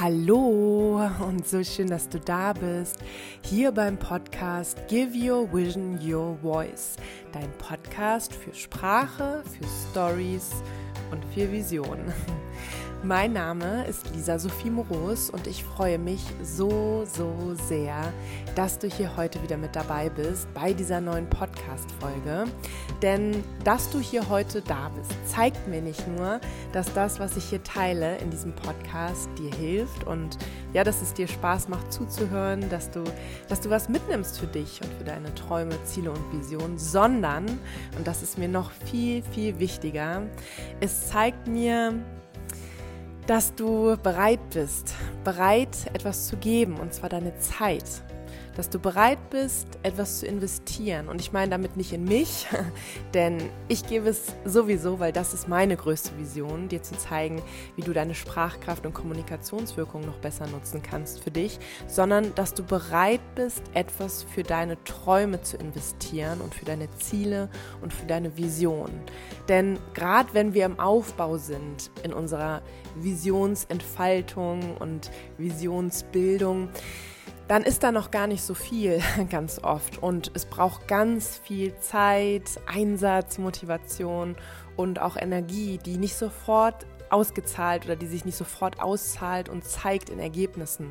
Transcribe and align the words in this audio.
Hallo 0.00 1.08
und 1.20 1.46
so 1.46 1.62
schön, 1.62 1.86
dass 1.86 2.08
du 2.08 2.18
da 2.18 2.52
bist. 2.52 2.98
Hier 3.42 3.70
beim 3.70 3.96
Podcast 3.96 4.88
Give 4.88 5.16
Your 5.16 5.52
Vision 5.52 6.00
Your 6.04 6.36
Voice. 6.42 6.96
Dein 7.30 7.52
Podcast 7.58 8.34
für 8.34 8.52
Sprache, 8.52 9.44
für 9.44 9.90
Stories 9.92 10.50
und 11.12 11.24
für 11.26 11.50
Visionen. 11.52 12.12
Mein 13.04 13.34
Name 13.34 13.84
ist 13.84 14.08
Lisa 14.14 14.38
Sophie 14.38 14.70
Moros 14.70 15.28
und 15.28 15.46
ich 15.46 15.62
freue 15.62 15.98
mich 15.98 16.22
so, 16.42 17.04
so 17.04 17.54
sehr, 17.68 18.10
dass 18.54 18.78
du 18.78 18.88
hier 18.88 19.14
heute 19.18 19.42
wieder 19.42 19.58
mit 19.58 19.76
dabei 19.76 20.08
bist 20.08 20.48
bei 20.54 20.72
dieser 20.72 21.02
neuen 21.02 21.28
Podcast-Folge. 21.28 22.44
Denn 23.02 23.44
dass 23.62 23.90
du 23.90 23.98
hier 23.98 24.30
heute 24.30 24.62
da 24.62 24.90
bist, 24.96 25.12
zeigt 25.26 25.68
mir 25.68 25.82
nicht 25.82 26.08
nur, 26.08 26.40
dass 26.72 26.94
das, 26.94 27.20
was 27.20 27.36
ich 27.36 27.44
hier 27.44 27.62
teile 27.62 28.16
in 28.16 28.30
diesem 28.30 28.54
Podcast, 28.54 29.28
dir 29.38 29.54
hilft 29.54 30.06
und 30.06 30.38
ja, 30.72 30.82
dass 30.82 31.02
es 31.02 31.12
dir 31.12 31.28
Spaß 31.28 31.68
macht 31.68 31.92
zuzuhören, 31.92 32.70
dass 32.70 32.90
du, 32.90 33.04
dass 33.50 33.60
du 33.60 33.68
was 33.68 33.90
mitnimmst 33.90 34.38
für 34.38 34.46
dich 34.46 34.80
und 34.82 34.90
für 34.94 35.04
deine 35.04 35.34
Träume, 35.34 35.74
Ziele 35.84 36.10
und 36.10 36.32
Visionen, 36.32 36.78
sondern, 36.78 37.44
und 37.98 38.06
das 38.06 38.22
ist 38.22 38.38
mir 38.38 38.48
noch 38.48 38.70
viel, 38.70 39.22
viel 39.22 39.58
wichtiger, 39.58 40.22
es 40.80 41.08
zeigt 41.08 41.46
mir, 41.46 42.02
dass 43.26 43.54
du 43.54 43.96
bereit 44.02 44.40
bist, 44.52 44.94
bereit 45.24 45.76
etwas 45.92 46.26
zu 46.26 46.36
geben, 46.36 46.78
und 46.78 46.92
zwar 46.92 47.08
deine 47.08 47.36
Zeit 47.38 47.84
dass 48.56 48.70
du 48.70 48.78
bereit 48.78 49.30
bist, 49.30 49.66
etwas 49.82 50.20
zu 50.20 50.26
investieren. 50.26 51.08
Und 51.08 51.20
ich 51.20 51.32
meine 51.32 51.50
damit 51.50 51.76
nicht 51.76 51.92
in 51.92 52.04
mich, 52.04 52.46
denn 53.14 53.38
ich 53.68 53.86
gebe 53.86 54.08
es 54.08 54.34
sowieso, 54.44 55.00
weil 55.00 55.12
das 55.12 55.34
ist 55.34 55.48
meine 55.48 55.76
größte 55.76 56.16
Vision, 56.18 56.68
dir 56.68 56.82
zu 56.82 56.96
zeigen, 56.96 57.42
wie 57.76 57.82
du 57.82 57.92
deine 57.92 58.14
Sprachkraft 58.14 58.86
und 58.86 58.94
Kommunikationswirkung 58.94 60.04
noch 60.06 60.18
besser 60.18 60.46
nutzen 60.46 60.82
kannst 60.82 61.20
für 61.20 61.30
dich, 61.30 61.58
sondern 61.86 62.34
dass 62.34 62.54
du 62.54 62.62
bereit 62.62 63.20
bist, 63.34 63.62
etwas 63.74 64.22
für 64.22 64.42
deine 64.42 64.82
Träume 64.84 65.42
zu 65.42 65.56
investieren 65.56 66.40
und 66.40 66.54
für 66.54 66.64
deine 66.64 66.88
Ziele 66.98 67.48
und 67.82 67.92
für 67.92 68.06
deine 68.06 68.36
Vision. 68.36 68.90
Denn 69.48 69.78
gerade 69.94 70.32
wenn 70.32 70.54
wir 70.54 70.64
im 70.64 70.78
Aufbau 70.80 71.36
sind, 71.38 71.90
in 72.02 72.12
unserer 72.12 72.62
Visionsentfaltung 72.96 74.76
und 74.76 75.10
Visionsbildung, 75.38 76.68
dann 77.48 77.62
ist 77.62 77.82
da 77.82 77.92
noch 77.92 78.10
gar 78.10 78.26
nicht 78.26 78.42
so 78.42 78.54
viel 78.54 79.00
ganz 79.30 79.62
oft 79.62 80.02
und 80.02 80.30
es 80.34 80.46
braucht 80.46 80.88
ganz 80.88 81.38
viel 81.38 81.76
Zeit, 81.78 82.50
Einsatz, 82.66 83.38
Motivation 83.38 84.36
und 84.76 85.00
auch 85.00 85.16
Energie, 85.16 85.78
die 85.78 85.98
nicht 85.98 86.16
sofort 86.16 86.86
ausgezahlt 87.10 87.84
oder 87.84 87.96
die 87.96 88.06
sich 88.06 88.24
nicht 88.24 88.36
sofort 88.36 88.80
auszahlt 88.80 89.48
und 89.48 89.64
zeigt 89.64 90.10
in 90.10 90.18
Ergebnissen. 90.18 90.90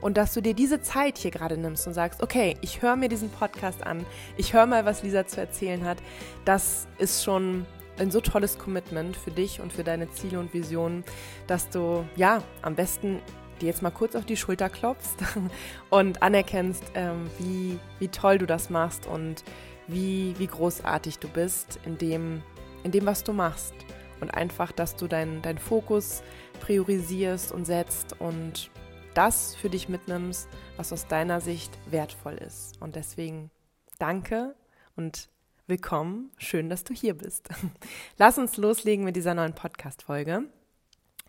Und 0.00 0.16
dass 0.16 0.32
du 0.32 0.40
dir 0.40 0.54
diese 0.54 0.80
Zeit 0.80 1.18
hier 1.18 1.30
gerade 1.32 1.56
nimmst 1.56 1.86
und 1.86 1.94
sagst, 1.94 2.22
okay, 2.22 2.56
ich 2.60 2.82
höre 2.82 2.96
mir 2.96 3.08
diesen 3.08 3.30
Podcast 3.30 3.84
an, 3.84 4.06
ich 4.36 4.52
höre 4.52 4.66
mal, 4.66 4.84
was 4.84 5.02
Lisa 5.02 5.26
zu 5.26 5.40
erzählen 5.40 5.84
hat, 5.84 5.98
das 6.44 6.86
ist 6.98 7.24
schon 7.24 7.66
ein 7.98 8.10
so 8.10 8.20
tolles 8.20 8.58
Commitment 8.58 9.16
für 9.16 9.30
dich 9.30 9.60
und 9.60 9.72
für 9.72 9.84
deine 9.84 10.10
Ziele 10.10 10.38
und 10.38 10.52
Visionen, 10.52 11.04
dass 11.46 11.68
du 11.68 12.04
ja 12.16 12.42
am 12.62 12.74
besten 12.74 13.20
dir 13.58 13.66
jetzt 13.66 13.82
mal 13.82 13.90
kurz 13.90 14.14
auf 14.14 14.24
die 14.24 14.36
Schulter 14.36 14.68
klopfst 14.68 15.16
und 15.90 16.22
anerkennst, 16.22 16.84
ähm, 16.94 17.30
wie, 17.38 17.78
wie 17.98 18.08
toll 18.08 18.38
du 18.38 18.46
das 18.46 18.70
machst 18.70 19.06
und 19.06 19.44
wie, 19.86 20.34
wie 20.38 20.46
großartig 20.46 21.18
du 21.18 21.28
bist 21.28 21.78
in 21.84 21.98
dem, 21.98 22.42
in 22.82 22.90
dem, 22.90 23.06
was 23.06 23.24
du 23.24 23.32
machst. 23.32 23.74
Und 24.20 24.32
einfach, 24.32 24.72
dass 24.72 24.96
du 24.96 25.06
deinen 25.06 25.42
dein 25.42 25.58
Fokus 25.58 26.22
priorisierst 26.60 27.52
und 27.52 27.66
setzt 27.66 28.18
und 28.20 28.70
das 29.12 29.54
für 29.54 29.68
dich 29.68 29.88
mitnimmst, 29.88 30.48
was 30.76 30.92
aus 30.92 31.06
deiner 31.06 31.40
Sicht 31.40 31.76
wertvoll 31.90 32.34
ist. 32.34 32.80
Und 32.80 32.96
deswegen 32.96 33.50
danke 33.98 34.54
und 34.96 35.28
willkommen. 35.66 36.30
Schön, 36.38 36.68
dass 36.68 36.84
du 36.84 36.94
hier 36.94 37.14
bist. 37.14 37.48
Lass 38.18 38.38
uns 38.38 38.56
loslegen 38.56 39.04
mit 39.04 39.16
dieser 39.16 39.34
neuen 39.34 39.54
Podcast-Folge. 39.54 40.44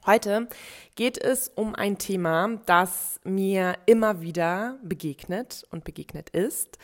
Heute 0.05 0.47
geht 0.93 1.17
es 1.17 1.47
um 1.47 1.73
ein 1.73 1.97
Thema, 1.97 2.59
das 2.67 3.19
mir 3.23 3.73
immer 3.87 4.21
wieder 4.21 4.77
begegnet 4.83 5.65
und 5.71 5.83
begegnet 5.83 6.29
ist 6.29 6.77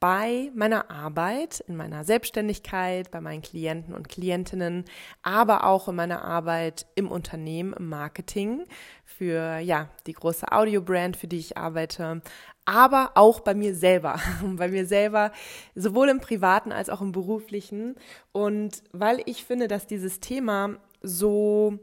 bei 0.00 0.50
meiner 0.56 0.90
Arbeit, 0.90 1.60
in 1.68 1.76
meiner 1.76 2.02
Selbstständigkeit, 2.02 3.12
bei 3.12 3.20
meinen 3.20 3.42
Klienten 3.42 3.94
und 3.94 4.08
Klientinnen, 4.08 4.86
aber 5.22 5.64
auch 5.64 5.86
in 5.86 5.94
meiner 5.94 6.24
Arbeit 6.24 6.86
im 6.96 7.10
Unternehmen, 7.10 7.74
im 7.74 7.88
Marketing 7.88 8.64
für 9.04 9.58
ja, 9.58 9.88
die 10.08 10.12
große 10.12 10.50
Audiobrand, 10.50 11.16
für 11.16 11.28
die 11.28 11.38
ich 11.38 11.56
arbeite, 11.56 12.22
aber 12.64 13.12
auch 13.14 13.38
bei 13.38 13.54
mir 13.54 13.74
selber, 13.76 14.18
bei 14.42 14.66
mir 14.66 14.84
selber, 14.84 15.30
sowohl 15.76 16.08
im 16.08 16.20
privaten 16.20 16.72
als 16.72 16.90
auch 16.90 17.00
im 17.00 17.12
beruflichen. 17.12 17.94
Und 18.32 18.82
weil 18.90 19.22
ich 19.26 19.44
finde, 19.44 19.68
dass 19.68 19.86
dieses 19.86 20.18
Thema 20.18 20.76
so 21.02 21.78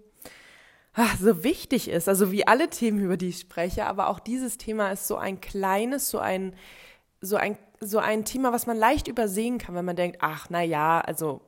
ach, 0.94 1.18
so 1.18 1.44
wichtig 1.44 1.90
ist. 1.90 2.08
Also 2.10 2.32
wie 2.32 2.48
alle 2.48 2.70
Themen, 2.70 3.00
über 3.00 3.18
die 3.18 3.30
ich 3.30 3.40
spreche, 3.40 3.86
aber 3.86 4.10
auch 4.10 4.20
dieses 4.20 4.58
Thema 4.58 4.92
ist 4.92 5.08
so 5.08 5.18
ein 5.18 5.42
kleines, 5.42 6.10
so 6.10 6.20
ein, 6.20 6.54
so 7.22 7.36
ein, 7.38 7.58
so 7.80 8.00
ein 8.00 8.26
Thema, 8.26 8.52
was 8.54 8.68
man 8.68 8.78
leicht 8.78 9.08
übersehen 9.08 9.58
kann, 9.58 9.76
wenn 9.76 9.86
man 9.86 9.96
denkt, 9.96 10.18
ach, 10.22 10.48
na 10.50 10.62
ja, 10.62 11.02
also 11.02 11.42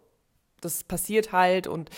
das 0.66 0.84
passiert 0.84 1.31
halt 1.31 1.68
und 1.68 1.90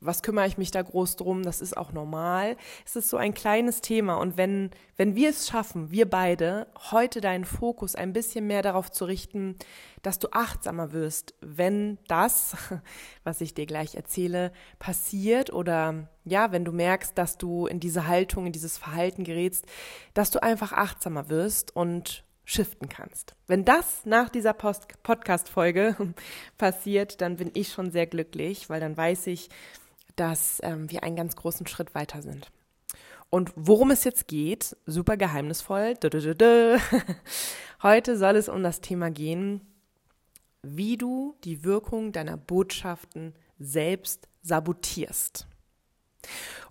was 0.00 0.22
kümmere 0.22 0.46
ich 0.46 0.58
mich 0.58 0.70
da 0.70 0.82
groß 0.82 1.16
drum? 1.16 1.42
Das 1.42 1.60
ist 1.60 1.76
auch 1.76 1.92
normal. 1.92 2.56
Es 2.84 2.94
ist 2.94 3.08
so 3.08 3.16
ein 3.16 3.32
kleines 3.32 3.80
Thema 3.80 4.16
und 4.16 4.36
wenn, 4.36 4.70
wenn 4.96 5.14
wir 5.14 5.30
es 5.30 5.48
schaffen, 5.48 5.90
wir 5.90 6.08
beide, 6.08 6.66
heute 6.90 7.20
deinen 7.20 7.44
Fokus 7.44 7.94
ein 7.94 8.12
bisschen 8.12 8.46
mehr 8.46 8.62
darauf 8.62 8.90
zu 8.90 9.06
richten, 9.06 9.56
dass 10.02 10.18
du 10.18 10.28
achtsamer 10.32 10.92
wirst, 10.92 11.34
wenn 11.40 11.98
das, 12.08 12.56
was 13.24 13.40
ich 13.40 13.54
dir 13.54 13.66
gleich 13.66 13.94
erzähle, 13.94 14.52
passiert 14.78 15.52
oder 15.52 16.08
ja, 16.24 16.52
wenn 16.52 16.64
du 16.64 16.72
merkst, 16.72 17.16
dass 17.16 17.38
du 17.38 17.66
in 17.66 17.80
diese 17.80 18.06
Haltung, 18.06 18.46
in 18.46 18.52
dieses 18.52 18.76
Verhalten 18.76 19.24
gerätst, 19.24 19.64
dass 20.12 20.30
du 20.30 20.42
einfach 20.42 20.72
achtsamer 20.72 21.28
wirst 21.28 21.74
und 21.74 22.24
shiften 22.44 22.88
kannst. 22.88 23.34
Wenn 23.46 23.64
das 23.64 24.04
nach 24.04 24.28
dieser 24.28 24.52
Podcast-Folge 24.52 25.96
passiert, 26.58 27.20
dann 27.20 27.36
bin 27.36 27.50
ich 27.54 27.72
schon 27.72 27.90
sehr 27.90 28.06
glücklich, 28.06 28.68
weil 28.68 28.80
dann 28.80 28.96
weiß 28.96 29.26
ich, 29.28 29.48
dass 30.16 30.60
ähm, 30.62 30.90
wir 30.90 31.02
einen 31.02 31.16
ganz 31.16 31.36
großen 31.36 31.66
Schritt 31.66 31.94
weiter 31.94 32.22
sind. 32.22 32.50
Und 33.30 33.52
worum 33.56 33.90
es 33.90 34.04
jetzt 34.04 34.28
geht, 34.28 34.76
super 34.86 35.16
geheimnisvoll. 35.16 35.94
Heute 37.82 38.16
soll 38.16 38.36
es 38.36 38.48
um 38.48 38.62
das 38.62 38.80
Thema 38.80 39.10
gehen, 39.10 39.60
wie 40.62 40.96
du 40.96 41.34
die 41.42 41.64
Wirkung 41.64 42.12
deiner 42.12 42.36
Botschaften 42.36 43.34
selbst 43.58 44.28
sabotierst. 44.42 45.48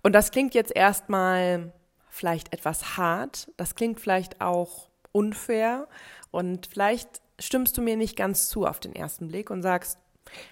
Und 0.02 0.14
das 0.14 0.30
klingt 0.30 0.54
jetzt 0.54 0.74
erstmal 0.74 1.72
vielleicht 2.08 2.52
etwas 2.52 2.96
hart, 2.96 3.50
das 3.56 3.74
klingt 3.74 4.00
vielleicht 4.00 4.40
auch 4.40 4.88
unfair. 5.14 5.86
Und 6.30 6.66
vielleicht 6.66 7.22
stimmst 7.38 7.76
du 7.76 7.82
mir 7.82 7.96
nicht 7.96 8.16
ganz 8.16 8.48
zu 8.48 8.66
auf 8.66 8.80
den 8.80 8.94
ersten 8.94 9.28
Blick 9.28 9.50
und 9.50 9.62
sagst, 9.62 9.98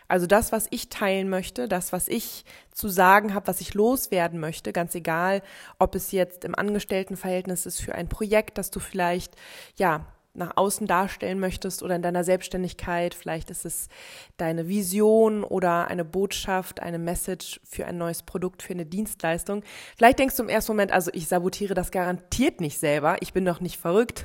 also 0.06 0.26
das, 0.26 0.52
was 0.52 0.66
ich 0.70 0.90
teilen 0.90 1.28
möchte, 1.28 1.66
das, 1.66 1.92
was 1.92 2.08
ich 2.08 2.44
zu 2.72 2.88
sagen 2.88 3.34
habe, 3.34 3.46
was 3.46 3.60
ich 3.60 3.74
loswerden 3.74 4.38
möchte, 4.38 4.72
ganz 4.72 4.94
egal, 4.94 5.42
ob 5.78 5.94
es 5.94 6.12
jetzt 6.12 6.44
im 6.44 6.54
Angestelltenverhältnis 6.54 7.66
ist 7.66 7.80
für 7.80 7.94
ein 7.94 8.08
Projekt, 8.08 8.58
das 8.58 8.70
du 8.70 8.80
vielleicht 8.80 9.34
ja 9.76 10.06
nach 10.34 10.56
außen 10.56 10.86
darstellen 10.86 11.38
möchtest 11.38 11.82
oder 11.82 11.94
in 11.94 12.02
deiner 12.02 12.24
Selbstständigkeit. 12.24 13.14
Vielleicht 13.14 13.50
ist 13.50 13.66
es 13.66 13.88
deine 14.36 14.68
Vision 14.68 15.44
oder 15.44 15.88
eine 15.88 16.04
Botschaft, 16.04 16.80
eine 16.80 16.98
Message 16.98 17.60
für 17.64 17.86
ein 17.86 17.98
neues 17.98 18.22
Produkt, 18.22 18.62
für 18.62 18.72
eine 18.72 18.86
Dienstleistung. 18.86 19.62
Vielleicht 19.96 20.18
denkst 20.18 20.36
du 20.36 20.42
im 20.42 20.48
ersten 20.48 20.72
Moment, 20.72 20.92
also 20.92 21.10
ich 21.12 21.28
sabotiere 21.28 21.74
das 21.74 21.90
garantiert 21.90 22.60
nicht 22.60 22.78
selber. 22.78 23.16
Ich 23.20 23.32
bin 23.32 23.44
doch 23.44 23.60
nicht 23.60 23.78
verrückt. 23.78 24.24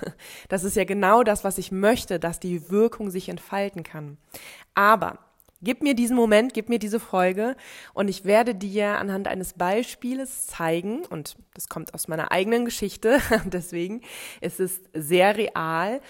Das 0.50 0.64
ist 0.64 0.76
ja 0.76 0.84
genau 0.84 1.24
das, 1.24 1.44
was 1.44 1.58
ich 1.58 1.72
möchte, 1.72 2.20
dass 2.20 2.40
die 2.40 2.70
Wirkung 2.70 3.10
sich 3.10 3.30
entfalten 3.30 3.84
kann. 3.84 4.18
Aber 4.76 5.20
Gib 5.62 5.82
mir 5.82 5.96
diesen 5.96 6.16
Moment, 6.16 6.54
gib 6.54 6.70
mir 6.70 6.78
diese 6.78 7.00
Folge 7.00 7.56
und 7.94 8.10
ich 8.10 8.26
werde 8.26 8.54
dir 8.54 9.00
anhand 9.00 9.28
eines 9.28 9.54
Beispieles 9.54 10.46
zeigen, 10.46 11.06
und 11.06 11.36
das 11.56 11.68
kommt 11.68 11.94
aus 11.94 12.08
meiner 12.08 12.32
eigenen 12.32 12.66
Geschichte, 12.66 13.20
deswegen 13.46 14.02
ist 14.40 14.60
es 14.60 14.82
sehr 14.94 15.36
real. 15.36 16.02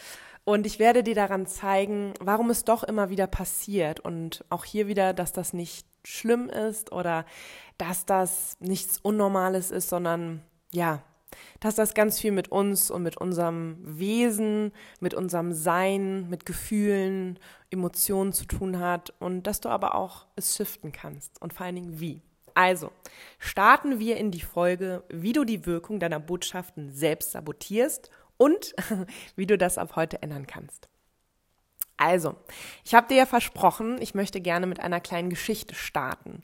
Und 0.43 0.65
ich 0.65 0.79
werde 0.79 1.03
dir 1.03 1.15
daran 1.15 1.45
zeigen, 1.45 2.13
warum 2.21 2.49
es 2.49 2.63
doch 2.63 2.83
immer 2.83 3.09
wieder 3.09 3.27
passiert 3.27 3.99
und 3.99 4.45
auch 4.49 4.63
hier 4.63 4.87
wieder, 4.87 5.13
dass 5.13 5.33
das 5.33 5.51
nicht 5.51 5.85
schlimm 6.05 6.49
ist 6.49 6.93
oder 6.93 7.25
dass 7.77 8.05
das 8.05 8.55
nichts 8.59 8.97
Unnormales 8.97 9.71
ist, 9.71 9.89
sondern 9.89 10.41
ja, 10.71 11.03
dass 11.59 11.75
das 11.75 11.93
ganz 11.93 12.19
viel 12.19 12.31
mit 12.31 12.49
uns 12.49 12.91
und 12.91 13.03
mit 13.03 13.17
unserem 13.17 13.77
Wesen, 13.81 14.71
mit 14.99 15.13
unserem 15.13 15.53
Sein, 15.53 16.29
mit 16.29 16.45
Gefühlen, 16.45 17.39
Emotionen 17.69 18.33
zu 18.33 18.45
tun 18.45 18.79
hat 18.79 19.13
und 19.19 19.43
dass 19.43 19.59
du 19.59 19.69
aber 19.69 19.95
auch 19.95 20.27
es 20.35 20.55
shiften 20.55 20.91
kannst 20.91 21.41
und 21.41 21.53
vor 21.53 21.65
allen 21.65 21.75
Dingen 21.75 21.99
wie. 21.99 22.21
Also, 22.53 22.91
starten 23.37 23.99
wir 23.99 24.17
in 24.17 24.31
die 24.31 24.41
Folge, 24.41 25.03
wie 25.09 25.33
du 25.33 25.43
die 25.43 25.65
Wirkung 25.67 25.99
deiner 25.99 26.19
Botschaften 26.19 26.91
selbst 26.91 27.33
sabotierst 27.33 28.09
und 28.37 28.73
wie 29.35 29.45
du 29.45 29.57
das 29.57 29.77
ab 29.77 29.95
heute 29.95 30.23
ändern 30.23 30.47
kannst. 30.47 30.89
Also, 31.97 32.35
ich 32.83 32.93
habe 32.93 33.07
dir 33.07 33.17
ja 33.17 33.25
versprochen, 33.25 34.01
ich 34.01 34.13
möchte 34.13 34.39
gerne 34.39 34.67
mit 34.67 34.79
einer 34.79 34.99
kleinen 34.99 35.31
Geschichte 35.31 35.73
starten, 35.73 36.41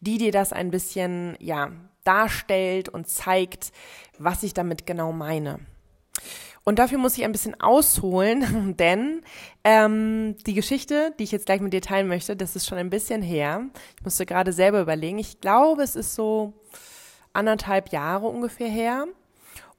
die 0.00 0.18
dir 0.18 0.32
das 0.32 0.52
ein 0.52 0.72
bisschen, 0.72 1.36
ja, 1.38 1.70
darstellt 2.06 2.88
und 2.88 3.08
zeigt, 3.08 3.72
was 4.18 4.42
ich 4.42 4.54
damit 4.54 4.86
genau 4.86 5.12
meine. 5.12 5.60
Und 6.64 6.80
dafür 6.80 6.98
muss 6.98 7.16
ich 7.16 7.24
ein 7.24 7.32
bisschen 7.32 7.60
ausholen, 7.60 8.76
denn 8.78 9.22
ähm, 9.62 10.36
die 10.46 10.54
Geschichte, 10.54 11.14
die 11.18 11.24
ich 11.24 11.32
jetzt 11.32 11.46
gleich 11.46 11.60
mit 11.60 11.72
dir 11.72 11.80
teilen 11.80 12.08
möchte, 12.08 12.36
das 12.36 12.56
ist 12.56 12.66
schon 12.66 12.78
ein 12.78 12.90
bisschen 12.90 13.22
her. 13.22 13.66
Ich 13.96 14.04
musste 14.04 14.26
gerade 14.26 14.52
selber 14.52 14.80
überlegen. 14.80 15.18
Ich 15.18 15.40
glaube, 15.40 15.82
es 15.82 15.94
ist 15.94 16.14
so 16.14 16.54
anderthalb 17.32 17.92
Jahre 17.92 18.26
ungefähr 18.26 18.68
her. 18.68 19.06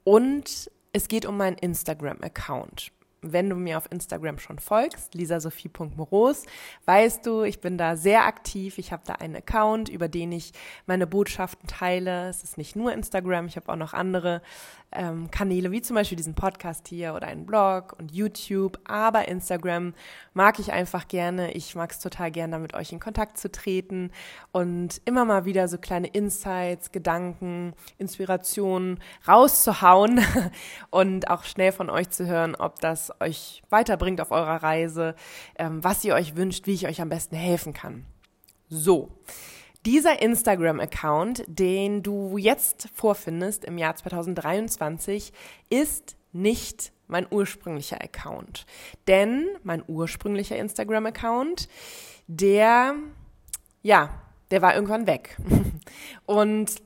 Und 0.04 0.72
es 0.94 1.10
geht 1.10 1.26
um 1.26 1.36
meinen 1.36 1.58
Instagram-Account 1.58 2.92
wenn 3.34 3.50
du 3.50 3.56
mir 3.56 3.78
auf 3.78 3.92
Instagram 3.92 4.40
schon 4.40 4.60
folgst, 4.60 5.14
lisasophie.moros, 5.14 6.46
weißt 6.86 7.26
du, 7.26 7.44
ich 7.44 7.60
bin 7.60 7.78
da 7.78 7.96
sehr 7.96 8.26
aktiv. 8.26 8.78
Ich 8.78 8.92
habe 8.92 9.04
da 9.06 9.14
einen 9.14 9.36
Account, 9.36 9.90
über 9.90 10.08
den 10.08 10.32
ich 10.32 10.52
meine 10.86 11.08
Botschaften 11.08 11.68
teile. 11.68 12.30
Es 12.30 12.44
ist 12.44 12.58
nicht 12.58 12.76
nur 12.76 12.94
Instagram, 12.94 13.48
ich 13.48 13.56
habe 13.56 13.72
auch 13.72 13.76
noch 13.76 13.94
andere 13.94 14.42
ähm, 14.92 15.30
Kanäle, 15.32 15.72
wie 15.72 15.82
zum 15.82 15.96
Beispiel 15.96 16.16
diesen 16.16 16.34
Podcast 16.34 16.88
hier 16.88 17.14
oder 17.14 17.28
einen 17.28 17.46
Blog 17.46 17.96
und 18.00 18.14
YouTube. 18.14 18.80
Aber 18.86 19.28
Instagram 19.28 19.94
mag 20.34 20.60
ich 20.60 20.72
einfach 20.72 21.08
gerne. 21.08 21.52
Ich 21.52 21.76
mag 21.76 21.92
es 21.92 22.00
total 22.00 22.32
gerne, 22.32 22.54
da 22.54 22.60
mit 22.60 22.74
euch 22.74 22.92
in 22.92 23.00
Kontakt 23.00 23.38
zu 23.38 23.52
treten 23.52 24.12
und 24.52 25.02
immer 25.06 25.26
mal 25.26 25.46
wieder 25.46 25.68
so 25.68 25.78
kleine 25.78 26.08
Insights, 26.08 26.92
Gedanken, 26.92 27.74
Inspirationen 27.98 29.00
rauszuhauen 29.28 30.22
und 30.90 31.30
auch 31.30 31.44
schnell 31.44 31.72
von 31.72 31.90
euch 31.90 32.10
zu 32.10 32.26
hören, 32.26 32.56
ob 32.56 32.80
das 32.80 33.12
euch 33.20 33.64
weiterbringt 33.70 34.22
auf 34.22 34.32
eurer 34.32 34.64
Reise, 34.64 35.16
ähm, 35.58 35.84
was 35.84 36.04
ihr 36.04 36.16
euch 36.16 36.36
wünscht, 36.36 36.66
wie 36.66 36.74
ich 36.74 36.88
euch 36.88 37.02
am 37.02 37.10
besten 37.10 37.36
helfen 37.36 37.74
kann. 37.74 38.06
So. 38.70 39.12
Dieser 39.88 40.22
Instagram-Account, 40.22 41.46
den 41.48 42.04
du 42.04 42.38
jetzt 42.38 42.90
vorfindest 42.94 43.64
im 43.64 43.78
Jahr 43.78 43.96
2023, 43.96 45.32
ist 45.70 46.18
nicht 46.34 46.92
mein 47.08 47.26
ursprünglicher 47.32 48.02
Account. 48.02 48.66
Denn 49.08 49.48
mein 49.64 49.82
ursprünglicher 49.88 50.58
Instagram-Account, 50.58 51.70
der, 52.28 52.96
ja, 53.82 54.10
der 54.52 54.62
war 54.62 54.76
irgendwann 54.76 55.08
weg. 55.08 55.38
Und 56.26 56.82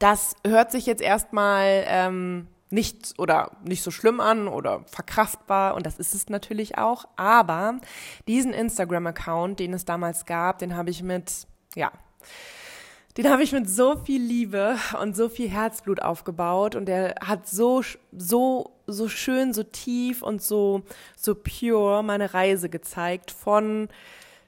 das 0.00 0.34
hört 0.44 0.72
sich 0.72 0.86
jetzt 0.86 1.02
erstmal 1.02 1.84
ähm, 1.86 2.48
nicht 2.70 3.14
oder 3.18 3.52
nicht 3.62 3.84
so 3.84 3.92
schlimm 3.92 4.18
an 4.18 4.48
oder 4.48 4.84
verkraftbar 4.86 5.74
und 5.74 5.86
das 5.86 5.98
ist 5.98 6.14
es 6.14 6.28
natürlich 6.28 6.78
auch. 6.78 7.04
Aber 7.16 7.80
diesen 8.28 8.52
Instagram-Account, 8.52 9.60
den 9.60 9.74
es 9.74 9.84
damals 9.84 10.24
gab, 10.24 10.58
den 10.58 10.76
habe 10.76 10.90
ich 10.90 11.02
mit, 11.02 11.48
ja, 11.74 11.92
den 13.16 13.28
habe 13.28 13.42
ich 13.42 13.52
mit 13.52 13.68
so 13.68 13.96
viel 13.96 14.22
Liebe 14.22 14.76
und 15.00 15.16
so 15.16 15.28
viel 15.28 15.48
Herzblut 15.48 16.00
aufgebaut 16.00 16.76
und 16.76 16.86
der 16.86 17.16
hat 17.20 17.48
so 17.48 17.82
so 18.12 18.72
so 18.86 19.08
schön, 19.08 19.52
so 19.52 19.62
tief 19.62 20.22
und 20.22 20.42
so 20.42 20.82
so 21.16 21.34
pure 21.34 22.02
meine 22.04 22.34
Reise 22.34 22.68
gezeigt 22.68 23.30
von 23.30 23.88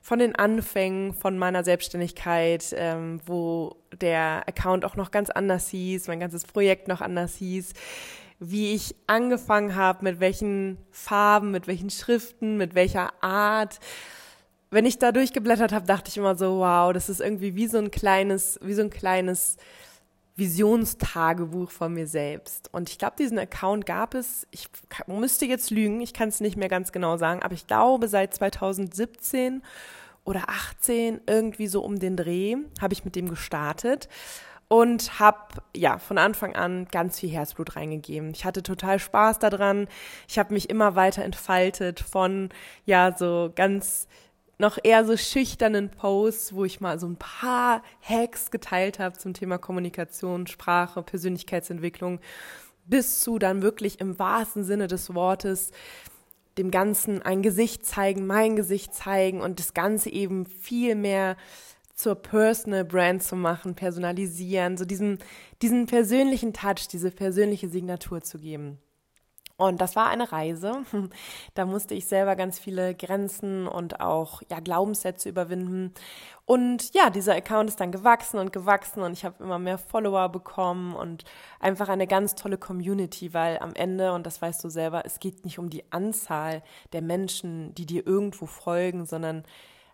von 0.00 0.18
den 0.18 0.34
Anfängen 0.34 1.14
von 1.14 1.38
meiner 1.38 1.62
Selbstständigkeit, 1.62 2.74
ähm, 2.76 3.20
wo 3.24 3.76
der 4.00 4.42
Account 4.48 4.84
auch 4.84 4.96
noch 4.96 5.12
ganz 5.12 5.30
anders 5.30 5.68
hieß, 5.68 6.08
mein 6.08 6.18
ganzes 6.18 6.44
Projekt 6.44 6.88
noch 6.88 7.00
anders 7.00 7.36
hieß, 7.36 7.72
wie 8.40 8.74
ich 8.74 8.96
angefangen 9.06 9.76
habe, 9.76 10.02
mit 10.02 10.18
welchen 10.18 10.78
Farben, 10.90 11.52
mit 11.52 11.68
welchen 11.68 11.90
Schriften, 11.90 12.56
mit 12.56 12.74
welcher 12.74 13.12
Art. 13.22 13.78
Wenn 14.72 14.86
ich 14.86 14.98
da 14.98 15.12
durchgeblättert 15.12 15.70
habe, 15.70 15.84
dachte 15.84 16.08
ich 16.08 16.16
immer 16.16 16.34
so, 16.34 16.60
wow, 16.60 16.94
das 16.94 17.10
ist 17.10 17.20
irgendwie 17.20 17.54
wie 17.54 17.66
so 17.66 17.76
ein 17.76 17.90
kleines, 17.90 18.58
wie 18.62 18.72
so 18.72 18.80
ein 18.80 18.88
kleines 18.88 19.58
Visionstagebuch 20.36 21.70
von 21.70 21.92
mir 21.92 22.06
selbst. 22.06 22.72
Und 22.72 22.88
ich 22.88 22.98
glaube, 22.98 23.16
diesen 23.18 23.38
Account 23.38 23.84
gab 23.84 24.14
es, 24.14 24.46
ich 24.50 24.68
müsste 25.06 25.44
jetzt 25.44 25.70
lügen, 25.70 26.00
ich 26.00 26.14
kann 26.14 26.30
es 26.30 26.40
nicht 26.40 26.56
mehr 26.56 26.70
ganz 26.70 26.90
genau 26.90 27.18
sagen, 27.18 27.42
aber 27.42 27.52
ich 27.52 27.66
glaube, 27.66 28.08
seit 28.08 28.32
2017 28.32 29.62
oder 30.24 30.44
18, 30.48 31.20
irgendwie 31.26 31.66
so 31.66 31.84
um 31.84 31.98
den 31.98 32.16
Dreh, 32.16 32.56
habe 32.80 32.94
ich 32.94 33.04
mit 33.04 33.14
dem 33.14 33.28
gestartet 33.28 34.08
und 34.68 35.20
habe 35.20 35.60
ja 35.76 35.98
von 35.98 36.16
Anfang 36.16 36.56
an 36.56 36.88
ganz 36.90 37.20
viel 37.20 37.28
Herzblut 37.28 37.76
reingegeben. 37.76 38.30
Ich 38.30 38.46
hatte 38.46 38.62
total 38.62 38.98
Spaß 38.98 39.38
daran. 39.38 39.86
Ich 40.28 40.38
habe 40.38 40.54
mich 40.54 40.70
immer 40.70 40.96
weiter 40.96 41.24
entfaltet 41.24 42.00
von 42.00 42.48
ja 42.86 43.14
so 43.14 43.52
ganz 43.54 44.08
noch 44.58 44.78
eher 44.82 45.04
so 45.04 45.16
schüchternen 45.16 45.90
Posts, 45.90 46.54
wo 46.54 46.64
ich 46.64 46.80
mal 46.80 46.98
so 46.98 47.06
ein 47.06 47.16
paar 47.16 47.82
Hacks 48.00 48.50
geteilt 48.50 48.98
habe 48.98 49.18
zum 49.18 49.34
Thema 49.34 49.58
Kommunikation, 49.58 50.46
Sprache, 50.46 51.02
Persönlichkeitsentwicklung, 51.02 52.20
bis 52.84 53.20
zu 53.20 53.38
dann 53.38 53.62
wirklich 53.62 54.00
im 54.00 54.18
wahrsten 54.18 54.64
Sinne 54.64 54.86
des 54.86 55.14
Wortes 55.14 55.70
dem 56.58 56.70
Ganzen 56.70 57.22
ein 57.22 57.42
Gesicht 57.42 57.86
zeigen, 57.86 58.26
mein 58.26 58.56
Gesicht 58.56 58.94
zeigen 58.94 59.40
und 59.40 59.58
das 59.58 59.74
Ganze 59.74 60.10
eben 60.10 60.46
viel 60.46 60.94
mehr 60.94 61.36
zur 61.94 62.14
Personal 62.16 62.84
Brand 62.84 63.22
zu 63.22 63.36
machen, 63.36 63.74
personalisieren, 63.74 64.76
so 64.76 64.84
diesen, 64.84 65.18
diesen 65.62 65.86
persönlichen 65.86 66.52
Touch, 66.52 66.88
diese 66.90 67.10
persönliche 67.10 67.68
Signatur 67.68 68.22
zu 68.22 68.38
geben. 68.38 68.78
Und 69.68 69.80
das 69.80 69.94
war 69.96 70.08
eine 70.08 70.32
Reise. 70.32 70.82
Da 71.54 71.66
musste 71.66 71.94
ich 71.94 72.06
selber 72.06 72.36
ganz 72.36 72.58
viele 72.58 72.94
Grenzen 72.94 73.66
und 73.66 74.00
auch 74.00 74.42
ja, 74.50 74.60
Glaubenssätze 74.60 75.28
überwinden. 75.28 75.92
Und 76.46 76.94
ja, 76.94 77.10
dieser 77.10 77.34
Account 77.34 77.68
ist 77.70 77.80
dann 77.80 77.92
gewachsen 77.92 78.38
und 78.38 78.52
gewachsen 78.52 79.02
und 79.02 79.12
ich 79.12 79.24
habe 79.24 79.42
immer 79.42 79.58
mehr 79.58 79.78
Follower 79.78 80.28
bekommen 80.28 80.94
und 80.94 81.24
einfach 81.60 81.88
eine 81.88 82.06
ganz 82.06 82.34
tolle 82.34 82.58
Community, 82.58 83.34
weil 83.34 83.58
am 83.58 83.74
Ende, 83.74 84.12
und 84.12 84.26
das 84.26 84.42
weißt 84.42 84.64
du 84.64 84.68
selber, 84.68 85.04
es 85.04 85.20
geht 85.20 85.44
nicht 85.44 85.58
um 85.58 85.70
die 85.70 85.84
Anzahl 85.92 86.62
der 86.92 87.02
Menschen, 87.02 87.74
die 87.74 87.86
dir 87.86 88.06
irgendwo 88.06 88.46
folgen, 88.46 89.04
sondern 89.06 89.44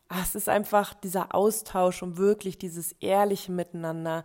ach, 0.08 0.24
es 0.24 0.34
ist 0.34 0.48
einfach 0.48 0.94
dieser 0.94 1.34
Austausch 1.34 2.02
und 2.02 2.16
wirklich 2.16 2.58
dieses 2.58 2.92
ehrliche 2.92 3.52
Miteinander, 3.52 4.24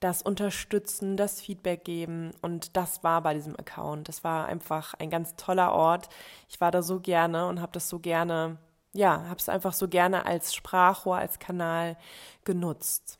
das 0.00 0.22
Unterstützen, 0.22 1.16
das 1.16 1.40
Feedback 1.40 1.84
geben. 1.84 2.32
Und 2.40 2.76
das 2.76 3.02
war 3.02 3.22
bei 3.22 3.34
diesem 3.34 3.58
Account. 3.58 4.08
Das 4.08 4.22
war 4.22 4.46
einfach 4.46 4.94
ein 4.94 5.10
ganz 5.10 5.34
toller 5.36 5.72
Ort. 5.72 6.08
Ich 6.48 6.60
war 6.60 6.70
da 6.70 6.82
so 6.82 7.00
gerne 7.00 7.48
und 7.48 7.60
habe 7.60 7.72
das 7.72 7.88
so 7.88 7.98
gerne, 7.98 8.58
ja, 8.92 9.24
habe 9.24 9.38
es 9.38 9.48
einfach 9.48 9.72
so 9.72 9.88
gerne 9.88 10.24
als 10.26 10.54
Sprachrohr, 10.54 11.16
als 11.16 11.38
Kanal 11.38 11.96
genutzt. 12.44 13.18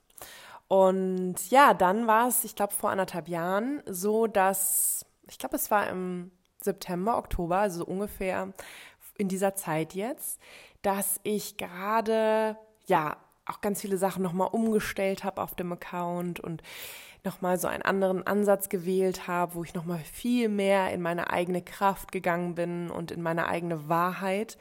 Und 0.69 1.51
ja, 1.51 1.75
dann 1.75 2.07
war 2.07 2.29
es, 2.29 2.45
ich 2.45 2.55
glaube, 2.55 2.73
vor 2.73 2.91
anderthalb 2.91 3.29
Jahren 3.29 3.83
so, 3.87 4.27
dass, 4.27 5.05
ich 5.29 5.39
glaube, 5.39 5.57
es 5.57 5.71
war 5.71 5.89
im 5.89 6.31
September, 6.61 7.19
Oktober, 7.19 7.59
also 7.59 7.85
ungefähr 7.85 8.55
in 9.17 9.29
dieser 9.29 9.55
Zeit 9.55 9.95
jetzt, 9.95 10.41
dass 10.85 11.19
ich 11.23 11.57
gerade, 11.57 12.57
ja, 12.87 13.17
auch 13.47 13.61
ganz 13.61 13.81
viele 13.81 13.99
Sachen 13.99 14.23
nochmal 14.23 14.49
umgestellt 14.53 15.25
habe 15.25 15.43
auf 15.43 15.55
dem 15.55 15.73
Account 15.73 16.41
und 16.41 16.63
nochmal 17.25 17.59
so 17.59 17.69
einen 17.69 17.83
anderen 17.83 18.27
Ansatz 18.27 18.69
gewählt 18.69 19.27
habe, 19.27 19.55
wo 19.55 19.65
ich 19.65 19.75
nochmal 19.75 19.99
viel 19.99 20.49
mehr 20.49 20.93
in 20.93 21.01
meine 21.01 21.31
eigene 21.31 21.63
Kraft 21.63 22.13
gegangen 22.13 22.55
bin 22.55 22.91
und 22.91 23.11
in 23.11 23.23
meine 23.23 23.47
eigene 23.49 23.89
Wahrheit. 23.89 24.59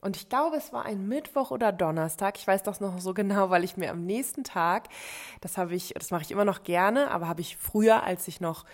Und 0.00 0.16
ich 0.16 0.28
glaube, 0.28 0.56
es 0.56 0.72
war 0.72 0.84
ein 0.84 1.08
Mittwoch 1.08 1.50
oder 1.50 1.72
Donnerstag. 1.72 2.38
Ich 2.38 2.46
weiß 2.46 2.62
das 2.62 2.80
noch 2.80 2.98
so 2.98 3.14
genau, 3.14 3.50
weil 3.50 3.64
ich 3.64 3.76
mir 3.76 3.90
am 3.90 4.04
nächsten 4.04 4.44
Tag, 4.44 4.88
das 5.40 5.56
habe 5.56 5.74
ich, 5.74 5.94
das 5.94 6.10
mache 6.10 6.22
ich 6.22 6.30
immer 6.30 6.44
noch 6.44 6.62
gerne, 6.64 7.10
aber 7.10 7.28
habe 7.28 7.40
ich 7.40 7.56
früher, 7.56 8.02
als 8.02 8.26
ich 8.28 8.40
noch 8.40 8.64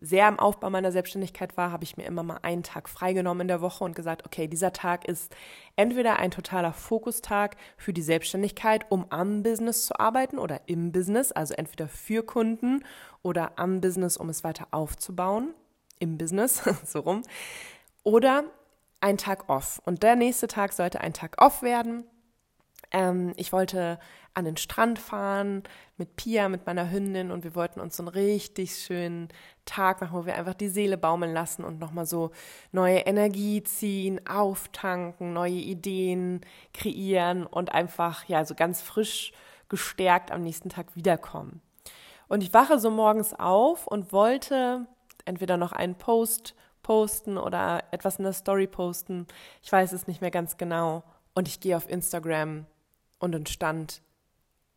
sehr 0.00 0.26
am 0.26 0.38
Aufbau 0.38 0.70
meiner 0.70 0.92
Selbstständigkeit 0.92 1.56
war, 1.56 1.70
habe 1.70 1.84
ich 1.84 1.96
mir 1.96 2.04
immer 2.04 2.22
mal 2.22 2.38
einen 2.42 2.62
Tag 2.62 2.88
freigenommen 2.88 3.42
in 3.42 3.48
der 3.48 3.60
Woche 3.60 3.84
und 3.84 3.94
gesagt, 3.94 4.26
okay, 4.26 4.48
dieser 4.48 4.72
Tag 4.72 5.06
ist 5.06 5.34
entweder 5.76 6.18
ein 6.18 6.30
totaler 6.30 6.72
Fokustag 6.72 7.56
für 7.76 7.92
die 7.92 8.02
Selbstständigkeit, 8.02 8.86
um 8.88 9.06
am 9.10 9.42
Business 9.42 9.86
zu 9.86 9.98
arbeiten 9.98 10.38
oder 10.38 10.62
im 10.66 10.92
Business, 10.92 11.32
also 11.32 11.54
entweder 11.54 11.88
für 11.88 12.22
Kunden 12.22 12.84
oder 13.22 13.52
am 13.56 13.80
Business, 13.80 14.16
um 14.16 14.28
es 14.28 14.44
weiter 14.44 14.68
aufzubauen, 14.72 15.54
im 15.98 16.18
Business, 16.18 16.62
so 16.84 17.00
rum, 17.00 17.22
oder 18.02 18.44
ein 19.00 19.18
Tag 19.18 19.48
off. 19.48 19.80
Und 19.84 20.02
der 20.02 20.16
nächste 20.16 20.48
Tag 20.48 20.72
sollte 20.72 21.00
ein 21.00 21.12
Tag 21.12 21.40
off 21.40 21.62
werden. 21.62 22.04
Ähm, 22.90 23.32
ich 23.36 23.52
wollte 23.52 23.98
an 24.34 24.44
den 24.44 24.56
Strand 24.56 24.98
fahren 24.98 25.62
mit 25.96 26.16
Pia, 26.16 26.48
mit 26.48 26.66
meiner 26.66 26.90
Hündin 26.90 27.30
und 27.30 27.44
wir 27.44 27.54
wollten 27.54 27.80
uns 27.80 27.96
so 27.96 28.02
einen 28.02 28.08
richtig 28.08 28.76
schönen 28.76 29.28
Tag 29.64 30.00
machen, 30.00 30.16
wo 30.16 30.26
wir 30.26 30.36
einfach 30.36 30.54
die 30.54 30.68
Seele 30.68 30.96
baumeln 30.96 31.32
lassen 31.32 31.64
und 31.64 31.78
nochmal 31.78 32.06
so 32.06 32.30
neue 32.72 33.00
Energie 33.00 33.62
ziehen, 33.62 34.26
auftanken, 34.26 35.32
neue 35.32 35.52
Ideen 35.52 36.40
kreieren 36.72 37.46
und 37.46 37.72
einfach 37.72 38.24
ja 38.26 38.44
so 38.44 38.54
ganz 38.54 38.80
frisch 38.80 39.32
gestärkt 39.68 40.30
am 40.30 40.42
nächsten 40.42 40.68
Tag 40.68 40.96
wiederkommen. 40.96 41.60
Und 42.28 42.42
ich 42.42 42.54
wache 42.54 42.78
so 42.78 42.90
morgens 42.90 43.34
auf 43.34 43.86
und 43.86 44.12
wollte 44.12 44.86
entweder 45.24 45.56
noch 45.56 45.72
einen 45.72 45.96
Post 45.96 46.54
posten 46.82 47.36
oder 47.36 47.84
etwas 47.90 48.16
in 48.16 48.24
der 48.24 48.32
Story 48.32 48.66
posten. 48.66 49.26
Ich 49.62 49.70
weiß 49.70 49.92
es 49.92 50.06
nicht 50.06 50.20
mehr 50.20 50.30
ganz 50.30 50.56
genau. 50.56 51.02
Und 51.34 51.48
ich 51.48 51.60
gehe 51.60 51.76
auf 51.76 51.88
Instagram 51.88 52.66
und 53.20 53.32
dann 53.32 53.46
stand, 53.46 54.02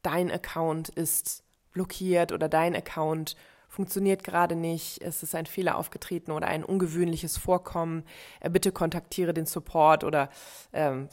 dein 0.03 0.29
Account 0.29 0.89
ist 0.89 1.43
blockiert 1.71 2.31
oder 2.31 2.47
dein 2.47 2.75
Account 2.75 3.35
funktioniert 3.67 4.23
gerade 4.23 4.55
nicht, 4.55 5.01
es 5.01 5.23
ist 5.23 5.33
ein 5.33 5.47
Fehler 5.47 5.77
aufgetreten 5.77 6.31
oder 6.31 6.45
ein 6.45 6.63
ungewöhnliches 6.63 7.37
Vorkommen, 7.37 8.03
äh, 8.39 8.49
bitte 8.51 8.71
kontaktiere 8.71 9.33
den 9.33 9.47
Support 9.47 10.03
oder 10.03 10.29
ähm, 10.73 11.09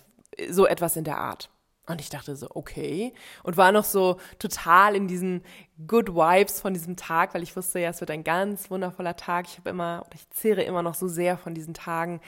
so 0.50 0.66
etwas 0.66 0.96
in 0.96 1.04
der 1.04 1.16
Art. 1.16 1.48
Und 1.86 2.00
ich 2.00 2.08
dachte 2.08 2.36
so, 2.36 2.46
okay. 2.54 3.12
Und 3.42 3.56
war 3.56 3.72
noch 3.72 3.84
so 3.84 4.18
total 4.38 4.94
in 4.94 5.08
diesen 5.08 5.42
Good 5.88 6.14
Vibes 6.14 6.60
von 6.60 6.72
diesem 6.72 6.96
Tag, 6.96 7.34
weil 7.34 7.42
ich 7.42 7.56
wusste 7.56 7.80
ja, 7.80 7.90
es 7.90 8.00
wird 8.00 8.10
ein 8.10 8.22
ganz 8.22 8.70
wundervoller 8.70 9.16
Tag. 9.16 9.46
Ich 9.48 9.58
habe 9.58 9.70
immer, 9.70 10.04
oder 10.06 10.14
ich 10.14 10.28
zehre 10.30 10.62
immer 10.62 10.82
noch 10.82 10.94
so 10.94 11.08
sehr 11.08 11.36
von 11.36 11.54
diesen 11.54 11.74
Tagen, 11.74 12.20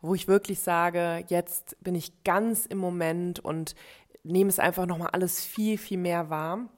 wo 0.00 0.14
ich 0.14 0.26
wirklich 0.26 0.60
sage, 0.60 1.24
jetzt 1.28 1.76
bin 1.82 1.94
ich 1.94 2.24
ganz 2.24 2.64
im 2.64 2.78
Moment 2.78 3.40
und 3.40 3.74
nehme 4.22 4.50
es 4.50 4.58
einfach 4.58 4.86
nochmal 4.86 5.10
alles 5.12 5.44
viel, 5.44 5.78
viel 5.78 5.98
mehr 5.98 6.30
wahr. 6.30 6.68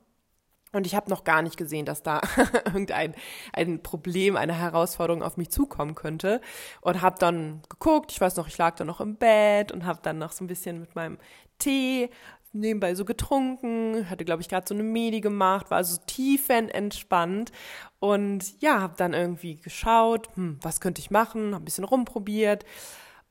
Und 0.72 0.86
ich 0.86 0.94
habe 0.94 1.10
noch 1.10 1.24
gar 1.24 1.42
nicht 1.42 1.58
gesehen, 1.58 1.84
dass 1.84 2.02
da 2.02 2.22
irgendein 2.64 3.14
ein 3.52 3.82
Problem, 3.82 4.36
eine 4.36 4.54
Herausforderung 4.54 5.22
auf 5.22 5.36
mich 5.36 5.50
zukommen 5.50 5.94
könnte. 5.94 6.40
Und 6.80 7.02
habe 7.02 7.18
dann 7.18 7.62
geguckt, 7.68 8.10
ich 8.10 8.20
weiß 8.20 8.36
noch, 8.36 8.48
ich 8.48 8.56
lag 8.56 8.76
da 8.76 8.84
noch 8.84 9.00
im 9.00 9.16
Bett 9.16 9.70
und 9.70 9.84
habe 9.84 10.00
dann 10.02 10.18
noch 10.18 10.32
so 10.32 10.42
ein 10.42 10.46
bisschen 10.46 10.80
mit 10.80 10.94
meinem 10.94 11.18
Tee 11.58 12.08
nebenbei 12.54 12.94
so 12.94 13.04
getrunken, 13.04 14.08
hatte, 14.10 14.24
glaube 14.24 14.42
ich, 14.42 14.48
gerade 14.48 14.66
so 14.68 14.74
eine 14.74 14.82
Medi 14.82 15.20
gemacht, 15.20 15.70
war 15.70 15.78
also 15.78 15.98
tiefenentspannt 16.06 17.50
und 17.98 18.60
ja, 18.60 18.80
habe 18.80 18.94
dann 18.96 19.14
irgendwie 19.14 19.56
geschaut, 19.56 20.28
hm, 20.34 20.58
was 20.60 20.80
könnte 20.80 21.00
ich 21.00 21.10
machen, 21.10 21.54
habe 21.54 21.62
ein 21.62 21.64
bisschen 21.64 21.84
rumprobiert 21.84 22.64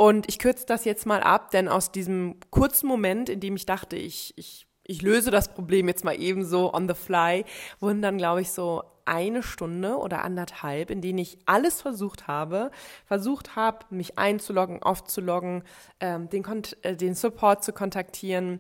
und 0.02 0.28
ich 0.28 0.40
kürze 0.40 0.66
das 0.66 0.84
jetzt 0.84 1.06
mal 1.06 1.22
ab, 1.22 1.52
denn 1.52 1.68
aus 1.68 1.92
diesem 1.92 2.38
kurzen 2.50 2.88
Moment, 2.88 3.30
in 3.30 3.40
dem 3.40 3.56
ich 3.56 3.68
dachte, 3.68 3.96
ich, 3.96 4.34
ich 4.36 4.66
ich 4.84 5.04
löse 5.04 5.30
das 5.30 5.54
Problem 5.54 5.88
jetzt 5.88 6.04
mal 6.04 6.20
eben 6.20 6.44
so 6.44 6.74
on 6.74 6.90
the 6.90 6.96
fly, 6.96 7.46
wurden 7.80 8.02
dann, 8.02 8.18
glaube 8.18 8.42
ich, 8.42 8.52
so 8.52 8.84
eine 9.06 9.44
Stunde 9.44 9.98
oder 9.98 10.24
anderthalb, 10.24 10.90
in 10.90 11.02
denen 11.02 11.20
ich 11.20 11.38
alles 11.46 11.84
versucht 11.84 12.26
habe, 12.28 12.72
versucht 13.06 13.56
habe, 13.56 13.86
mich 13.92 14.18
einzuloggen, 14.18 14.82
aufzuloggen, 14.82 15.64
ähm, 16.00 16.30
den, 16.32 16.44
äh, 16.82 16.96
den 16.96 17.14
Support 17.14 17.64
zu 17.64 17.72
kontaktieren, 17.72 18.60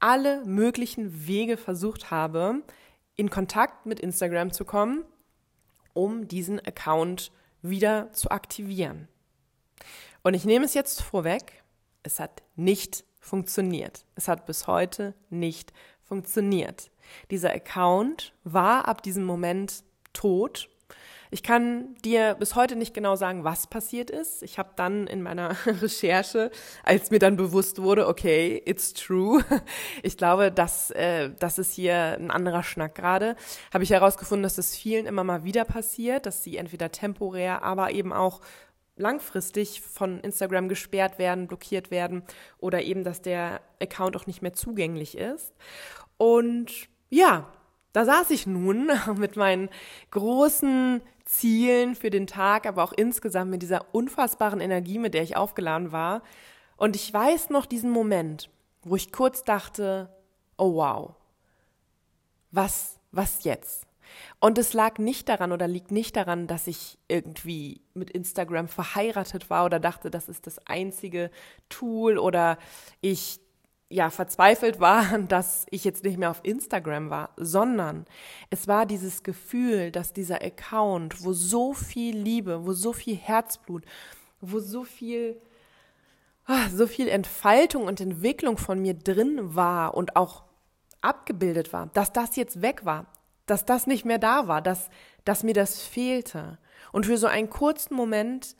alle 0.00 0.44
möglichen 0.44 1.26
Wege 1.26 1.56
versucht 1.56 2.10
habe, 2.10 2.60
in 3.16 3.30
Kontakt 3.30 3.86
mit 3.86 4.00
Instagram 4.00 4.52
zu 4.52 4.66
kommen, 4.66 5.02
um 5.94 6.28
diesen 6.28 6.60
Account 6.60 7.32
wieder 7.62 8.12
zu 8.12 8.30
aktivieren. 8.30 9.08
Und 10.24 10.32
ich 10.32 10.46
nehme 10.46 10.64
es 10.64 10.72
jetzt 10.72 11.02
vorweg, 11.02 11.62
es 12.02 12.18
hat 12.18 12.42
nicht 12.56 13.04
funktioniert. 13.20 14.06
Es 14.14 14.26
hat 14.26 14.46
bis 14.46 14.66
heute 14.66 15.14
nicht 15.28 15.72
funktioniert. 16.02 16.90
Dieser 17.30 17.52
Account 17.52 18.32
war 18.42 18.88
ab 18.88 19.02
diesem 19.02 19.24
Moment 19.24 19.84
tot. 20.14 20.70
Ich 21.30 21.42
kann 21.42 21.94
dir 22.04 22.36
bis 22.38 22.54
heute 22.54 22.74
nicht 22.74 22.94
genau 22.94 23.16
sagen, 23.16 23.44
was 23.44 23.66
passiert 23.66 24.08
ist. 24.08 24.42
Ich 24.42 24.58
habe 24.58 24.70
dann 24.76 25.06
in 25.06 25.20
meiner 25.20 25.56
Recherche, 25.66 26.50
als 26.84 27.10
mir 27.10 27.18
dann 27.18 27.36
bewusst 27.36 27.82
wurde, 27.82 28.06
okay, 28.08 28.62
it's 28.64 28.94
true, 28.94 29.44
ich 30.02 30.16
glaube, 30.16 30.50
dass 30.50 30.90
äh, 30.92 31.32
das 31.38 31.58
ist 31.58 31.74
hier 31.74 32.16
ein 32.18 32.30
anderer 32.30 32.62
Schnack 32.62 32.94
gerade, 32.94 33.36
habe 33.74 33.84
ich 33.84 33.90
herausgefunden, 33.90 34.44
dass 34.44 34.56
das 34.56 34.74
vielen 34.74 35.04
immer 35.04 35.24
mal 35.24 35.44
wieder 35.44 35.66
passiert, 35.66 36.24
dass 36.24 36.42
sie 36.42 36.56
entweder 36.56 36.92
temporär, 36.92 37.62
aber 37.62 37.90
eben 37.90 38.12
auch 38.12 38.40
langfristig 38.96 39.80
von 39.80 40.20
Instagram 40.20 40.68
gesperrt 40.68 41.18
werden, 41.18 41.46
blockiert 41.46 41.90
werden 41.90 42.22
oder 42.58 42.82
eben, 42.82 43.04
dass 43.04 43.22
der 43.22 43.60
Account 43.80 44.16
auch 44.16 44.26
nicht 44.26 44.42
mehr 44.42 44.52
zugänglich 44.52 45.18
ist. 45.18 45.52
Und 46.16 46.88
ja, 47.10 47.48
da 47.92 48.04
saß 48.04 48.30
ich 48.30 48.46
nun 48.46 48.90
mit 49.16 49.36
meinen 49.36 49.68
großen 50.10 51.00
Zielen 51.24 51.94
für 51.94 52.10
den 52.10 52.26
Tag, 52.26 52.66
aber 52.66 52.84
auch 52.84 52.92
insgesamt 52.92 53.50
mit 53.50 53.62
dieser 53.62 53.94
unfassbaren 53.94 54.60
Energie, 54.60 54.98
mit 54.98 55.14
der 55.14 55.22
ich 55.22 55.36
aufgeladen 55.36 55.90
war. 55.90 56.22
Und 56.76 56.96
ich 56.96 57.12
weiß 57.12 57.50
noch 57.50 57.66
diesen 57.66 57.90
Moment, 57.90 58.50
wo 58.82 58.96
ich 58.96 59.12
kurz 59.12 59.44
dachte, 59.44 60.08
oh 60.58 60.74
wow, 60.74 61.14
was, 62.50 62.98
was 63.10 63.44
jetzt? 63.44 63.86
Und 64.40 64.58
es 64.58 64.72
lag 64.72 64.98
nicht 64.98 65.28
daran 65.28 65.52
oder 65.52 65.68
liegt 65.68 65.90
nicht 65.90 66.16
daran, 66.16 66.46
dass 66.46 66.66
ich 66.66 66.98
irgendwie 67.08 67.80
mit 67.94 68.10
Instagram 68.10 68.68
verheiratet 68.68 69.50
war 69.50 69.64
oder 69.64 69.80
dachte, 69.80 70.10
das 70.10 70.28
ist 70.28 70.46
das 70.46 70.58
einzige 70.66 71.30
Tool 71.68 72.18
oder 72.18 72.58
ich 73.00 73.40
ja 73.88 74.10
verzweifelt 74.10 74.80
war, 74.80 75.18
dass 75.28 75.66
ich 75.70 75.84
jetzt 75.84 76.04
nicht 76.04 76.18
mehr 76.18 76.30
auf 76.30 76.40
Instagram 76.42 77.10
war, 77.10 77.30
sondern 77.36 78.04
es 78.50 78.68
war 78.68 78.86
dieses 78.86 79.22
Gefühl, 79.22 79.90
dass 79.90 80.12
dieser 80.12 80.42
Account, 80.42 81.24
wo 81.24 81.32
so 81.32 81.72
viel 81.72 82.16
Liebe, 82.16 82.66
wo 82.66 82.72
so 82.72 82.92
viel 82.92 83.16
Herzblut, 83.16 83.84
wo 84.40 84.60
so 84.60 84.84
viel 84.84 85.40
ah, 86.46 86.68
so 86.70 86.86
viel 86.86 87.08
Entfaltung 87.08 87.84
und 87.84 88.00
Entwicklung 88.00 88.58
von 88.58 88.80
mir 88.80 88.94
drin 88.94 89.54
war 89.54 89.94
und 89.94 90.16
auch 90.16 90.44
abgebildet 91.00 91.72
war, 91.72 91.88
dass 91.92 92.12
das 92.12 92.36
jetzt 92.36 92.62
weg 92.62 92.84
war 92.84 93.06
dass 93.46 93.64
das 93.64 93.86
nicht 93.86 94.04
mehr 94.04 94.18
da 94.18 94.48
war, 94.48 94.62
dass, 94.62 94.90
dass 95.24 95.42
mir 95.42 95.54
das 95.54 95.82
fehlte. 95.82 96.58
Und 96.92 97.06
für 97.06 97.18
so 97.18 97.26
einen 97.26 97.50
kurzen 97.50 97.94
Moment, 97.94 98.56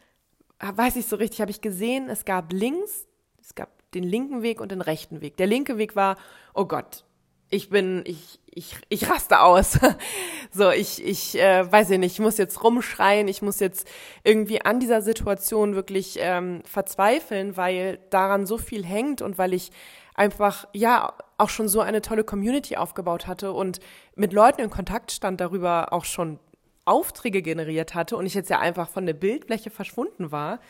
weiß 0.59 0.97
ich 0.97 1.07
so 1.07 1.17
richtig, 1.17 1.41
habe 1.41 1.51
ich 1.51 1.61
gesehen, 1.61 2.09
es 2.09 2.25
gab 2.25 2.53
links, 2.53 3.07
es 3.41 3.55
gab 3.55 3.71
den 3.93 4.05
linken 4.05 4.43
Weg 4.43 4.61
und 4.61 4.73
den 4.73 4.81
rechten 4.81 5.21
Weg. 5.21 5.37
Der 5.37 5.47
linke 5.47 5.79
Weg 5.79 5.97
war, 5.97 6.17
oh 6.53 6.65
Gott, 6.65 7.05
ich 7.51 7.69
bin, 7.69 8.03
ich, 8.05 8.41
ich, 8.51 8.77
ich 8.89 9.09
raste 9.09 9.41
aus. 9.41 9.79
so, 10.51 10.71
ich, 10.71 11.05
ich 11.05 11.39
äh, 11.39 11.71
weiß 11.71 11.91
ich 11.91 11.99
nicht, 11.99 12.15
ich 12.15 12.21
muss 12.21 12.39
jetzt 12.39 12.63
rumschreien, 12.65 13.29
ich 13.29 13.43
muss 13.43 13.61
jetzt 13.61 13.89
irgendwie 14.25 14.63
an 14.63 14.81
dieser 14.81 15.03
Situation 15.03 15.75
wirklich 15.75 16.19
ähm, 16.21 16.63
verzweifeln, 16.65 17.57
weil 17.57 17.99
daran 18.11 18.47
so 18.47 18.59
viel 18.59 18.85
hängt 18.85 19.23
und 19.23 19.39
weil 19.39 19.55
ich 19.55 19.71
einfach, 20.15 20.67
ja, 20.73 21.13
auch 21.37 21.51
schon 21.51 21.69
so 21.69 21.81
eine 21.81 22.01
tolle 22.01 22.25
Community 22.25 22.77
aufgebaut 22.77 23.27
hatte 23.27 23.53
und 23.53 23.81
mit 24.15 24.33
Leuten 24.33 24.61
in 24.61 24.71
Kontakt 24.71 25.13
stand, 25.13 25.41
darüber 25.41 25.93
auch 25.93 26.05
schon 26.05 26.39
Aufträge 26.85 27.43
generiert 27.43 27.95
hatte 27.95 28.17
und 28.17 28.27
ich 28.27 28.35
jetzt 28.35 28.51
ja 28.51 28.61
einfach 28.61 28.89
von 28.89 29.07
der 29.07 29.15
Bildfläche 29.15 29.71
verschwunden 29.71 30.31
war. 30.31 30.61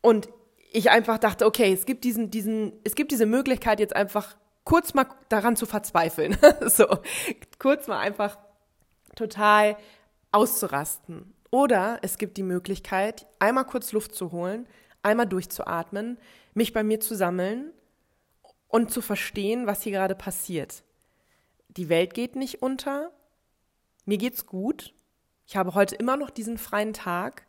Und 0.00 0.28
ich 0.72 0.90
einfach 0.90 1.18
dachte, 1.18 1.46
okay, 1.46 1.72
es 1.72 1.86
gibt 1.86 2.04
diesen, 2.04 2.30
diesen, 2.30 2.72
es 2.84 2.94
gibt 2.94 3.12
diese 3.12 3.26
Möglichkeit 3.26 3.80
jetzt 3.80 3.96
einfach 3.96 4.36
kurz 4.64 4.94
mal 4.94 5.06
daran 5.28 5.56
zu 5.56 5.66
verzweifeln. 5.66 6.36
so, 6.66 6.86
kurz 7.58 7.88
mal 7.88 7.98
einfach 7.98 8.38
total 9.16 9.76
auszurasten. 10.30 11.34
Oder 11.50 11.98
es 12.02 12.16
gibt 12.16 12.36
die 12.36 12.42
Möglichkeit, 12.42 13.26
einmal 13.38 13.64
kurz 13.64 13.92
Luft 13.92 14.14
zu 14.14 14.32
holen, 14.32 14.66
einmal 15.02 15.26
durchzuatmen, 15.26 16.18
mich 16.54 16.72
bei 16.72 16.82
mir 16.82 17.00
zu 17.00 17.14
sammeln 17.14 17.72
und 18.72 18.90
zu 18.90 19.02
verstehen, 19.02 19.66
was 19.66 19.82
hier 19.82 19.92
gerade 19.92 20.16
passiert. 20.16 20.82
Die 21.68 21.88
Welt 21.88 22.14
geht 22.14 22.34
nicht 22.36 22.62
unter, 22.62 23.12
mir 24.06 24.18
geht's 24.18 24.46
gut, 24.46 24.94
ich 25.46 25.56
habe 25.56 25.74
heute 25.74 25.94
immer 25.94 26.16
noch 26.16 26.30
diesen 26.30 26.56
freien 26.58 26.94
Tag 26.94 27.46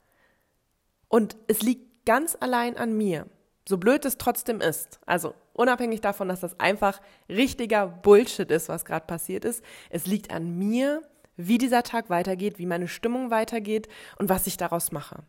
und 1.08 1.38
es 1.48 1.62
liegt 1.62 2.06
ganz 2.06 2.38
allein 2.40 2.78
an 2.78 2.96
mir, 2.98 3.28
so 3.68 3.78
blöd 3.78 4.04
es 4.04 4.18
trotzdem 4.18 4.60
ist. 4.60 5.00
Also 5.06 5.34
unabhängig 5.54 6.02
davon, 6.02 6.28
dass 6.28 6.42
das 6.42 6.60
einfach 6.60 7.00
richtiger 7.30 7.88
Bullshit 7.88 8.52
ist, 8.52 8.68
was 8.68 8.84
gerade 8.84 9.06
passiert 9.06 9.46
ist, 9.46 9.64
es 9.90 10.06
liegt 10.06 10.30
an 10.30 10.58
mir, 10.58 11.02
wie 11.38 11.58
dieser 11.58 11.84
Tag 11.84 12.10
weitergeht, 12.10 12.60
wie 12.60 12.66
meine 12.66 12.90
Stimmung 12.90 13.32
weitergeht 13.32 13.88
und 14.18 14.28
was 14.28 14.46
ich 14.46 14.58
daraus 14.58 14.92
mache. 14.92 15.24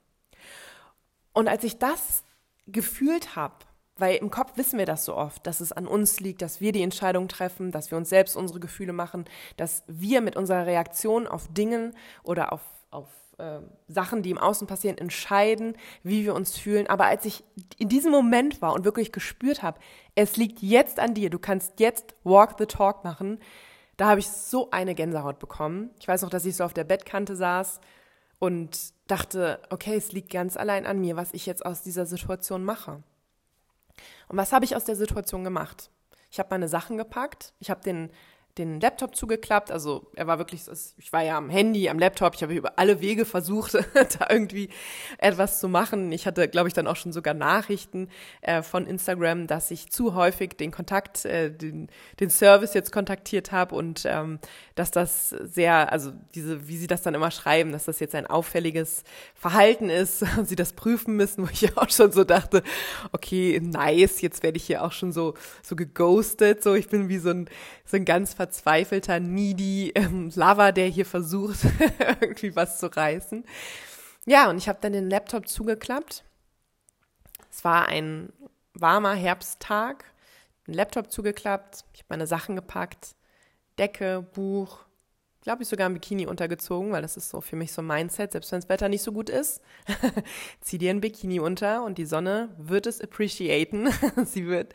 Und 1.33 1.47
als 1.47 1.63
ich 1.63 1.79
das 1.79 2.25
gefühlt 2.67 3.37
habe, 3.37 3.65
weil 3.97 4.17
im 4.17 4.31
Kopf 4.31 4.57
wissen 4.57 4.79
wir 4.79 4.87
das 4.87 5.05
so 5.05 5.15
oft, 5.15 5.47
dass 5.47 5.61
es 5.61 5.73
an 5.73 5.87
uns 5.87 6.21
liegt, 6.21 6.43
dass 6.43 6.61
wir 6.61 6.73
die 6.73 6.83
Entscheidung 6.83 7.29
treffen, 7.29 7.71
dass 7.71 7.91
wir 7.91 7.99
uns 7.99 8.09
selbst 8.09 8.37
unsere 8.37 8.61
Gefühle 8.61 8.93
machen, 8.93 9.25
dass 9.57 9.85
wir 9.87 10.21
mit 10.21 10.37
unserer 10.37 10.67
Reaktion 10.67 11.27
auf 11.27 11.47
Dingen 11.53 11.95
oder 12.25 12.53
auf, 12.53 12.63
auf 12.91 13.09
äh, 13.39 13.61
Sachen, 13.87 14.23
die 14.23 14.31
im 14.31 14.39
Außen 14.39 14.67
passieren, 14.67 14.99
entscheiden, 14.99 15.77
wie 16.03 16.25
wir 16.25 16.35
uns 16.35 16.57
fühlen. 16.57 16.89
Aber 16.89 17.07
als 17.07 17.25
ich 17.25 17.45
in 17.79 17.89
diesem 17.89 18.11
Moment 18.11 18.61
war 18.63 18.73
und 18.73 18.85
wirklich 18.85 19.13
gespürt 19.13 19.63
habe, 19.63 19.79
es 20.17 20.37
liegt 20.37 20.61
jetzt 20.61 20.99
an 20.99 21.15
dir, 21.15 21.31
du 21.31 21.39
kannst 21.39 21.79
jetzt 21.79 22.15
Walk 22.25 22.57
the 22.59 22.67
Talk 22.67 23.05
machen, 23.05 23.39
da 23.97 24.09
habe 24.09 24.21
ich 24.21 24.29
so 24.29 24.73
eine 24.73 24.97
Gänsehaut 24.97 25.39
bekommen. 25.39 25.91
Ich 26.01 26.09
weiß 26.09 26.23
noch, 26.23 26.31
dass 26.31 26.45
ich 26.45 26.57
so 26.57 26.65
auf 26.65 26.75
der 26.75 26.83
Bettkante 26.83 27.37
saß 27.37 27.81
und 28.41 28.93
dachte, 29.07 29.61
okay, 29.71 29.95
es 29.95 30.11
liegt 30.11 30.33
ganz 30.33 30.57
allein 30.57 30.85
an 30.85 31.01
mir, 31.01 31.15
was 31.15 31.33
ich 31.33 31.47
jetzt 31.47 31.65
aus 31.65 31.83
dieser 31.83 32.07
Situation 32.07 32.65
mache. 32.65 33.05
Und 34.29 34.37
was 34.37 34.53
habe 34.53 34.65
ich 34.65 34.77
aus 34.77 34.85
der 34.85 34.97
Situation 34.97 35.45
gemacht? 35.45 35.91
Ich 36.31 36.39
habe 36.39 36.49
meine 36.51 36.69
Sachen 36.69 36.97
gepackt, 36.97 37.55
ich 37.61 37.71
habe 37.71 37.81
den 37.83 38.11
den 38.59 38.81
Laptop 38.81 39.17
zugeklappt. 39.17 39.71
Also 39.73 40.07
er 40.15 40.27
war 40.27 40.39
wirklich, 40.39 40.63
ich 40.99 41.13
war 41.13 41.23
ja 41.23 41.37
am 41.37 41.51
Handy, 41.51 41.89
am 41.89 41.99
Laptop, 41.99 42.35
ich 42.35 42.43
habe 42.43 42.55
über 42.55 42.79
alle 42.79 43.01
Wege 43.01 43.25
versucht, 43.25 43.75
da 43.95 44.27
irgendwie 44.29 44.69
etwas 45.19 45.59
zu 45.59 45.69
machen. 45.69 46.13
Ich 46.13 46.27
hatte, 46.27 46.49
glaube 46.49 46.69
ich, 46.69 46.75
dann 46.75 46.87
auch 46.87 46.97
schon 46.97 47.13
sogar 47.13 47.35
Nachrichten 47.35 48.09
äh, 48.43 48.63
von 48.63 48.87
Instagram, 48.87 49.47
dass 49.47 49.71
ich 49.71 49.91
zu 49.91 50.15
häufig 50.15 50.57
den 50.57 50.71
Kontakt, 50.71 51.25
äh, 51.25 51.51
den, 51.51 51.89
den 52.21 52.31
Service 52.31 52.75
jetzt 52.75 52.93
kontaktiert 52.93 53.51
habe 53.51 53.75
und 53.75 54.05
ähm, 54.07 54.39
dass 54.77 54.91
das 54.93 55.31
sehr, 55.31 55.91
also 55.93 56.13
diese, 56.35 56.69
wie 56.69 56.77
sie 56.77 56.87
das 56.87 57.03
dann 57.03 57.15
immer 57.15 57.31
schreiben, 57.33 57.73
dass 57.73 57.85
das 57.85 57.99
jetzt 57.99 58.15
ein 58.15 58.27
auffälliges 58.27 59.03
Verhalten 59.35 59.91
ist 59.91 60.23
und 60.39 60.49
sie 60.49 60.57
das 60.57 60.75
prüfen 60.75 61.17
müssen, 61.17 61.45
wo 61.45 61.51
ich 61.51 61.77
auch 61.77 61.91
schon 61.91 62.13
so 62.13 62.23
dachte, 62.23 62.63
okay, 63.11 63.61
nice, 63.61 64.21
jetzt 64.21 64.45
werde 64.45 64.59
ich 64.59 64.65
hier 64.65 64.85
auch 64.85 64.93
schon 64.93 65.13
so, 65.13 65.35
so 65.63 65.75
geghostet, 65.75 66.63
so 66.63 66.75
ich 66.75 66.89
bin 66.89 67.09
wie 67.09 67.19
so 67.19 67.31
ein, 67.31 67.49
so 67.85 67.97
ein 67.97 68.05
ganz 68.05 68.35
verzweifelter, 68.45 69.21
needy 69.21 69.91
ähm, 69.95 70.31
Lover, 70.35 70.73
der 70.73 70.89
hier 70.89 71.07
versucht, 71.07 71.61
irgendwie 72.21 72.55
was 72.55 72.79
zu 72.79 72.95
reißen. 72.95 73.45
Ja, 74.27 74.51
und 74.51 74.59
ich 74.59 74.69
habe 74.69 74.79
dann 74.83 74.93
den 74.93 75.09
Laptop 75.09 75.49
zugeklappt. 75.49 76.25
Es 77.51 77.65
war 77.65 77.87
ein 77.87 78.33
warmer 78.75 79.15
Herbsttag. 79.15 80.05
Den 80.67 80.75
Laptop 80.75 81.11
zugeklappt, 81.11 81.85
ich 81.95 82.01
habe 82.01 82.07
meine 82.11 82.27
Sachen 82.27 82.57
gepackt, 82.57 83.15
Decke, 83.79 84.23
Buch, 84.23 84.84
glaube 85.45 85.63
ich 85.63 85.69
sogar 85.69 85.89
ein 85.89 85.95
Bikini 85.95 86.27
untergezogen, 86.27 86.91
weil 86.91 87.03
das 87.03 87.17
ist 87.17 87.29
so 87.29 87.41
für 87.41 87.55
mich 87.55 87.73
so 87.73 87.83
ein 87.83 87.87
Mindset, 87.87 88.33
selbst 88.33 88.51
wenn 88.51 88.61
das 88.61 88.69
Wetter 88.69 88.89
nicht 88.89 89.03
so 89.03 89.13
gut 89.13 89.29
ist, 89.29 89.63
zieh 90.61 90.79
dir 90.79 90.91
ein 90.91 91.03
Bikini 91.03 91.39
unter 91.39 91.85
und 91.85 91.99
die 91.99 92.07
Sonne 92.07 92.49
wird 92.59 92.87
es 92.87 93.01
appreciaten. 93.01 93.91
sie 94.25 94.47
wird 94.47 94.73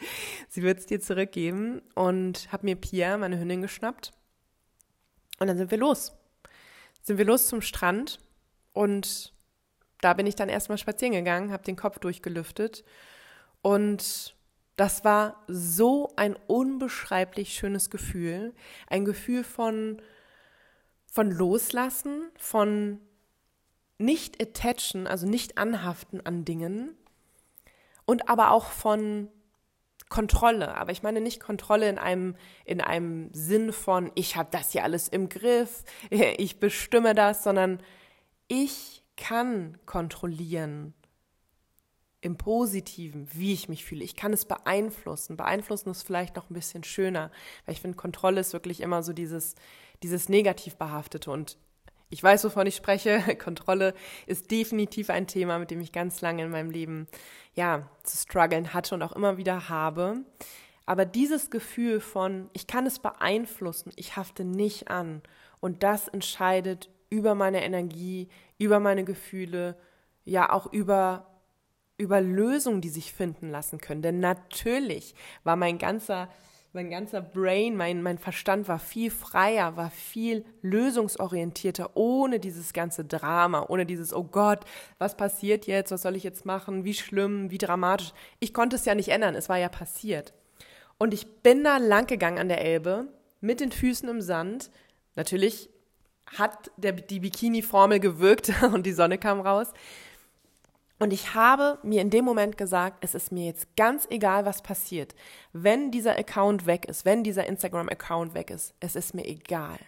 sie 0.47 0.65
es 0.65 0.85
dir 0.85 1.01
zurückgeben 1.01 1.81
und 1.95 2.51
habe 2.51 2.65
mir 2.65 2.75
Pia, 2.75 3.17
meine 3.17 3.39
Hündin, 3.39 3.61
geschnappt. 3.61 4.11
Und 5.39 5.47
dann 5.47 5.57
sind 5.57 5.71
wir 5.71 5.77
los. 5.79 6.13
Sind 7.01 7.17
wir 7.17 7.25
los 7.25 7.47
zum 7.47 7.61
Strand 7.61 8.19
und 8.73 9.33
da 10.01 10.13
bin 10.13 10.27
ich 10.27 10.35
dann 10.35 10.49
erstmal 10.49 10.77
spazieren 10.77 11.13
gegangen, 11.13 11.51
habe 11.51 11.63
den 11.63 11.75
Kopf 11.75 11.97
durchgelüftet 11.97 12.83
und 13.63 14.35
das 14.75 15.03
war 15.03 15.43
so 15.47 16.13
ein 16.15 16.37
unbeschreiblich 16.47 17.53
schönes 17.53 17.89
Gefühl, 17.89 18.53
ein 18.87 19.03
Gefühl 19.03 19.43
von 19.43 20.01
von 21.11 21.31
Loslassen, 21.31 22.29
von 22.37 22.99
nicht 23.97 24.41
attachen, 24.41 25.07
also 25.07 25.27
nicht 25.27 25.57
anhaften 25.57 26.25
an 26.25 26.45
Dingen 26.45 26.95
und 28.05 28.29
aber 28.29 28.51
auch 28.51 28.65
von 28.65 29.29
Kontrolle. 30.09 30.75
Aber 30.75 30.91
ich 30.91 31.03
meine 31.03 31.21
nicht 31.21 31.39
Kontrolle 31.39 31.89
in 31.89 31.99
einem, 31.99 32.35
in 32.65 32.81
einem 32.81 33.29
Sinn 33.33 33.71
von, 33.71 34.11
ich 34.15 34.35
habe 34.35 34.49
das 34.51 34.71
hier 34.71 34.83
alles 34.83 35.07
im 35.07 35.29
Griff, 35.29 35.83
ich 36.09 36.59
bestimme 36.59 37.13
das, 37.13 37.43
sondern 37.43 37.81
ich 38.47 39.03
kann 39.15 39.77
kontrollieren 39.85 40.93
im 42.21 42.37
Positiven, 42.37 43.27
wie 43.33 43.53
ich 43.53 43.69
mich 43.69 43.85
fühle. 43.85 44.03
Ich 44.03 44.15
kann 44.15 44.33
es 44.33 44.45
beeinflussen. 44.45 45.37
Beeinflussen 45.37 45.89
ist 45.89 46.03
vielleicht 46.03 46.35
noch 46.35 46.49
ein 46.49 46.53
bisschen 46.53 46.83
schöner, 46.83 47.31
weil 47.65 47.73
ich 47.73 47.81
finde, 47.81 47.95
Kontrolle 47.95 48.41
ist 48.41 48.51
wirklich 48.51 48.81
immer 48.81 49.03
so 49.03 49.13
dieses, 49.13 49.55
dieses 50.03 50.29
negativ 50.29 50.75
behaftete 50.75 51.31
und 51.31 51.57
ich 52.11 52.23
weiß, 52.23 52.43
wovon 52.43 52.65
ich 52.65 52.75
spreche. 52.75 53.21
Kontrolle 53.43 53.93
ist 54.25 54.49
definitiv 54.49 55.09
ein 55.09 55.27
Thema, 55.27 55.59
mit 55.59 55.71
dem 55.71 55.81
ich 55.81 55.91
ganz 55.91 56.21
lange 56.21 56.43
in 56.43 56.49
meinem 56.49 56.71
Leben 56.71 57.07
ja 57.53 57.87
zu 58.03 58.17
strugglen 58.17 58.73
hatte 58.73 58.95
und 58.95 59.03
auch 59.03 59.11
immer 59.11 59.37
wieder 59.37 59.69
habe. 59.69 60.23
Aber 60.85 61.05
dieses 61.05 61.51
Gefühl 61.51 61.99
von, 61.99 62.49
ich 62.53 62.65
kann 62.65 62.87
es 62.87 62.97
beeinflussen, 62.97 63.91
ich 63.95 64.15
hafte 64.15 64.43
nicht 64.43 64.89
an 64.89 65.21
und 65.59 65.83
das 65.83 66.07
entscheidet 66.07 66.89
über 67.11 67.35
meine 67.35 67.63
Energie, 67.63 68.27
über 68.57 68.79
meine 68.79 69.03
Gefühle, 69.03 69.77
ja 70.25 70.51
auch 70.51 70.71
über 70.73 71.25
über 71.97 72.21
Lösungen, 72.21 72.79
die 72.79 72.89
sich 72.89 73.11
finden 73.11 73.49
lassen 73.49 73.79
können. 73.79 74.01
Denn 74.01 74.21
natürlich 74.21 75.13
war 75.43 75.57
mein 75.57 75.77
ganzer 75.77 76.29
mein 76.73 76.89
ganzer 76.89 77.21
Brain, 77.21 77.75
mein, 77.75 78.03
mein 78.03 78.19
Verstand 78.19 78.67
war 78.67 78.79
viel 78.79 79.09
freier, 79.09 79.75
war 79.75 79.89
viel 79.89 80.45
lösungsorientierter, 80.61 81.91
ohne 81.95 82.39
dieses 82.39 82.73
ganze 82.73 83.05
Drama, 83.05 83.65
ohne 83.69 83.85
dieses, 83.85 84.13
oh 84.13 84.23
Gott, 84.23 84.59
was 84.99 85.17
passiert 85.17 85.65
jetzt, 85.65 85.91
was 85.91 86.03
soll 86.03 86.15
ich 86.15 86.23
jetzt 86.23 86.45
machen, 86.45 86.85
wie 86.85 86.93
schlimm, 86.93 87.49
wie 87.49 87.57
dramatisch. 87.57 88.13
Ich 88.39 88.53
konnte 88.53 88.75
es 88.75 88.85
ja 88.85 88.93
nicht 88.93 89.09
ändern, 89.09 89.35
es 89.35 89.49
war 89.49 89.57
ja 89.57 89.69
passiert. 89.69 90.33
Und 90.99 91.13
ich 91.13 91.41
bin 91.41 91.63
da 91.63 91.77
lang 91.77 92.05
gegangen 92.05 92.37
an 92.37 92.49
der 92.49 92.61
Elbe, 92.61 93.07
mit 93.41 93.61
den 93.61 93.71
Füßen 93.71 94.07
im 94.07 94.21
Sand. 94.21 94.69
Natürlich 95.15 95.69
hat 96.37 96.71
der, 96.77 96.91
die 96.91 97.19
Bikini-Formel 97.19 97.99
gewirkt 97.99 98.51
und 98.73 98.85
die 98.85 98.93
Sonne 98.93 99.17
kam 99.17 99.41
raus. 99.41 99.73
Und 100.99 101.13
ich 101.13 101.33
habe 101.33 101.79
mir 101.81 102.01
in 102.01 102.09
dem 102.09 102.25
Moment 102.25 102.57
gesagt, 102.57 102.97
es 103.01 103.15
ist 103.15 103.31
mir 103.31 103.45
jetzt 103.45 103.75
ganz 103.77 104.05
egal, 104.09 104.45
was 104.45 104.61
passiert. 104.61 105.15
Wenn 105.53 105.91
dieser 105.91 106.17
Account 106.17 106.65
weg 106.65 106.85
ist, 106.85 107.05
wenn 107.05 107.23
dieser 107.23 107.47
Instagram-Account 107.47 108.33
weg 108.33 108.49
ist, 108.51 108.75
es 108.81 108.97
ist 108.97 109.15
mir 109.15 109.25
egal. 109.25 109.79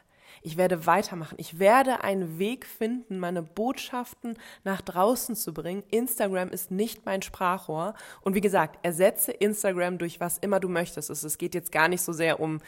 Ich 0.41 0.57
werde 0.57 0.85
weitermachen. 0.85 1.35
Ich 1.37 1.59
werde 1.59 2.03
einen 2.03 2.39
Weg 2.39 2.65
finden, 2.65 3.19
meine 3.19 3.43
Botschaften 3.43 4.37
nach 4.63 4.81
draußen 4.81 5.35
zu 5.35 5.53
bringen. 5.53 5.83
Instagram 5.91 6.49
ist 6.49 6.71
nicht 6.71 7.05
mein 7.05 7.21
Sprachrohr. 7.21 7.93
Und 8.21 8.33
wie 8.33 8.41
gesagt, 8.41 8.79
ersetze 8.83 9.33
Instagram 9.33 9.97
durch 9.97 10.19
was 10.21 10.37
immer 10.37 10.59
du 10.59 10.69
möchtest. 10.69 11.09
Es 11.09 11.37
geht 11.37 11.53
jetzt 11.53 11.71
gar 11.71 11.89
nicht 11.89 12.01
so 12.01 12.13
sehr 12.13 12.39
um 12.39 12.59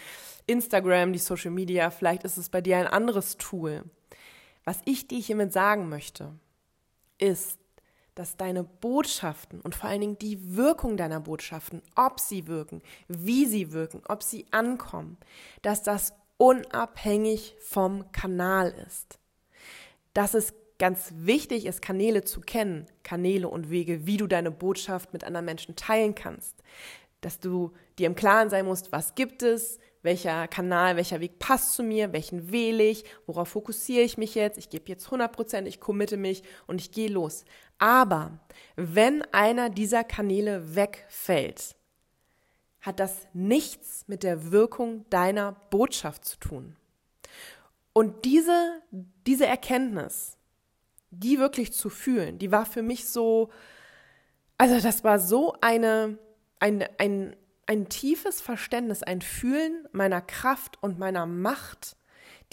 Instagram, 0.46 1.14
die 1.14 1.20
Social 1.20 1.52
Media. 1.52 1.90
Vielleicht 1.90 2.26
ist 2.26 2.38
es 2.38 2.50
bei 2.50 2.60
dir 2.62 2.78
ein 2.78 2.88
anderes 2.88 3.38
Tool. 3.38 3.84
Was 4.66 4.80
ich 4.86 5.08
dir 5.08 5.20
hiermit 5.20 5.54
sagen 5.54 5.90
möchte, 5.90 6.34
ist, 7.18 7.63
dass 8.16 8.38
deine 8.38 8.64
Botschaften 8.64 9.62
und 9.62 9.76
vor 9.76 9.90
allen 9.90 10.02
Dingen 10.02 10.20
die 10.20 10.56
Wirkung 10.56 10.98
deiner 10.98 11.20
Botschaften, 11.20 11.82
ob 11.96 12.20
sie 12.20 12.48
wirken, 12.48 12.82
wie 13.08 13.46
sie 13.46 13.72
wirken, 13.72 14.02
ob 14.08 14.24
sie 14.24 14.46
ankommen, 14.52 15.18
dass 15.62 15.84
das 15.84 16.14
unabhängig 16.38 17.56
vom 17.60 18.12
Kanal 18.12 18.74
ist. 18.88 19.20
Dass 20.14 20.34
es 20.34 20.54
ganz 20.78 21.14
wichtig 21.16 21.66
ist, 21.66 21.82
Kanäle 21.82 22.24
zu 22.24 22.42
kennen, 22.42 22.88
Kanäle 23.04 23.48
und 23.48 23.70
Wege, 23.70 24.06
wie 24.06 24.18
du 24.18 24.28
deine 24.28 24.52
Botschaft 24.52 25.14
mit 25.14 25.24
anderen 25.24 25.46
Menschen 25.46 25.76
teilen 25.76 26.14
kannst. 26.14 26.62
Dass 27.22 27.40
du 27.40 27.72
dir 27.98 28.08
im 28.08 28.16
Klaren 28.16 28.50
sein 28.50 28.66
musst, 28.66 28.92
was 28.92 29.16
gibt 29.16 29.44
es, 29.44 29.80
welcher 30.02 30.48
Kanal, 30.50 30.98
welcher 30.98 31.22
Weg 31.22 31.40
passt 31.40 31.74
zu 31.74 31.84
mir, 31.84 32.12
welchen 32.12 32.52
wähle 32.52 32.84
ich, 32.84 33.06
worauf 33.26 33.48
fokussiere 33.50 34.04
ich 34.04 34.18
mich 34.18 34.36
jetzt, 34.36 34.58
ich 34.58 34.70
gebe 34.70 34.90
jetzt 34.90 35.06
100 35.06 35.32
Prozent, 35.32 35.68
ich 35.68 35.80
committe 35.80 36.18
mich 36.18 36.44
und 36.68 36.82
ich 36.82 36.92
gehe 36.92 37.10
los. 37.10 37.46
Aber 37.84 38.40
wenn 38.78 39.24
einer 39.34 39.70
dieser 39.70 40.06
Kanäle 40.06 40.74
wegfällt, 40.74 41.76
hat 42.80 43.02
das 43.02 43.28
nichts 43.34 44.06
mit 44.08 44.24
der 44.24 44.54
Wirkung 44.54 45.06
deiner 45.10 45.52
Botschaft 45.70 46.24
zu 46.24 46.38
tun. 46.38 46.78
Und 47.92 48.24
diese, 48.24 48.82
diese 49.28 49.48
Erkenntnis, 49.48 50.38
die 51.12 51.40
wirklich 51.40 51.74
zu 51.74 51.90
fühlen, 51.90 52.40
die 52.40 52.54
war 52.54 52.66
für 52.66 52.84
mich 52.84 53.10
so, 53.10 53.50
also 54.58 54.80
das 54.80 55.04
war 55.04 55.20
so 55.20 55.54
eine, 55.60 56.18
ein, 56.62 56.86
ein, 57.00 57.36
ein 57.66 57.90
tiefes 57.90 58.40
Verständnis, 58.40 59.04
ein 59.04 59.22
Fühlen 59.22 59.90
meiner 59.92 60.22
Kraft 60.22 60.82
und 60.82 61.00
meiner 61.00 61.26
Macht, 61.26 61.98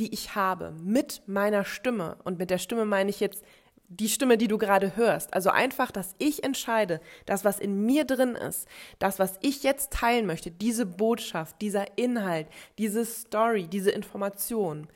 die 0.00 0.12
ich 0.12 0.34
habe 0.34 0.72
mit 0.72 1.22
meiner 1.28 1.64
Stimme. 1.64 2.18
Und 2.24 2.40
mit 2.40 2.50
der 2.50 2.58
Stimme 2.58 2.84
meine 2.84 3.10
ich 3.10 3.20
jetzt 3.20 3.44
die 3.90 4.08
Stimme, 4.08 4.38
die 4.38 4.48
du 4.48 4.56
gerade 4.56 4.96
hörst. 4.96 5.34
Also 5.34 5.50
einfach, 5.50 5.90
dass 5.90 6.14
ich 6.18 6.44
entscheide, 6.44 7.00
das, 7.26 7.44
was 7.44 7.58
in 7.58 7.84
mir 7.84 8.04
drin 8.04 8.36
ist, 8.36 8.68
das, 9.00 9.18
was 9.18 9.38
ich 9.42 9.64
jetzt 9.64 9.92
teilen 9.92 10.26
möchte, 10.26 10.50
diese 10.50 10.86
Botschaft, 10.86 11.60
dieser 11.60 11.98
Inhalt, 11.98 12.46
diese 12.78 13.04
Story, 13.04 13.66
diese 13.66 13.90
Information, 13.90 14.86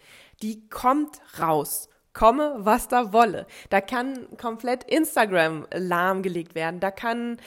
die 0.42 0.68
kommt 0.68 1.20
raus. 1.38 1.88
Komme, 2.12 2.54
was 2.58 2.86
da 2.86 3.12
wolle. 3.12 3.46
Da 3.70 3.80
kann 3.80 4.28
komplett 4.38 4.84
Instagram 4.84 5.66
lahmgelegt 5.74 6.54
werden. 6.54 6.78
Da 6.78 6.92
kann 6.92 7.38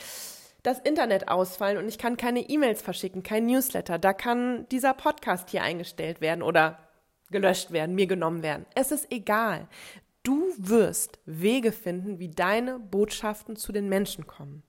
das 0.63 0.79
Internet 0.79 1.29
ausfallen 1.29 1.77
und 1.77 1.87
ich 1.87 1.97
kann 1.97 2.17
keine 2.17 2.41
E-Mails 2.41 2.81
verschicken, 2.81 3.23
kein 3.23 3.45
Newsletter. 3.45 3.97
Da 3.97 4.11
kann 4.11 4.67
dieser 4.67 4.93
Podcast 4.93 5.49
hier 5.51 5.63
eingestellt 5.63 6.19
werden 6.19 6.41
oder 6.41 6.79
gelöscht 7.31 7.71
werden, 7.71 7.95
mir 7.95 8.07
genommen 8.07 8.43
werden. 8.43 8.65
Es 8.75 8.91
ist 8.91 9.09
egal. 9.09 9.69
Du 10.27 10.53
wirst 10.57 11.19
Wege 11.25 11.71
finden, 11.71 12.19
wie 12.19 12.27
deine 12.27 12.79
Botschaften 12.79 13.55
zu 13.55 13.71
den 13.71 13.87
Menschen 13.87 14.27
kommen. 14.27 14.61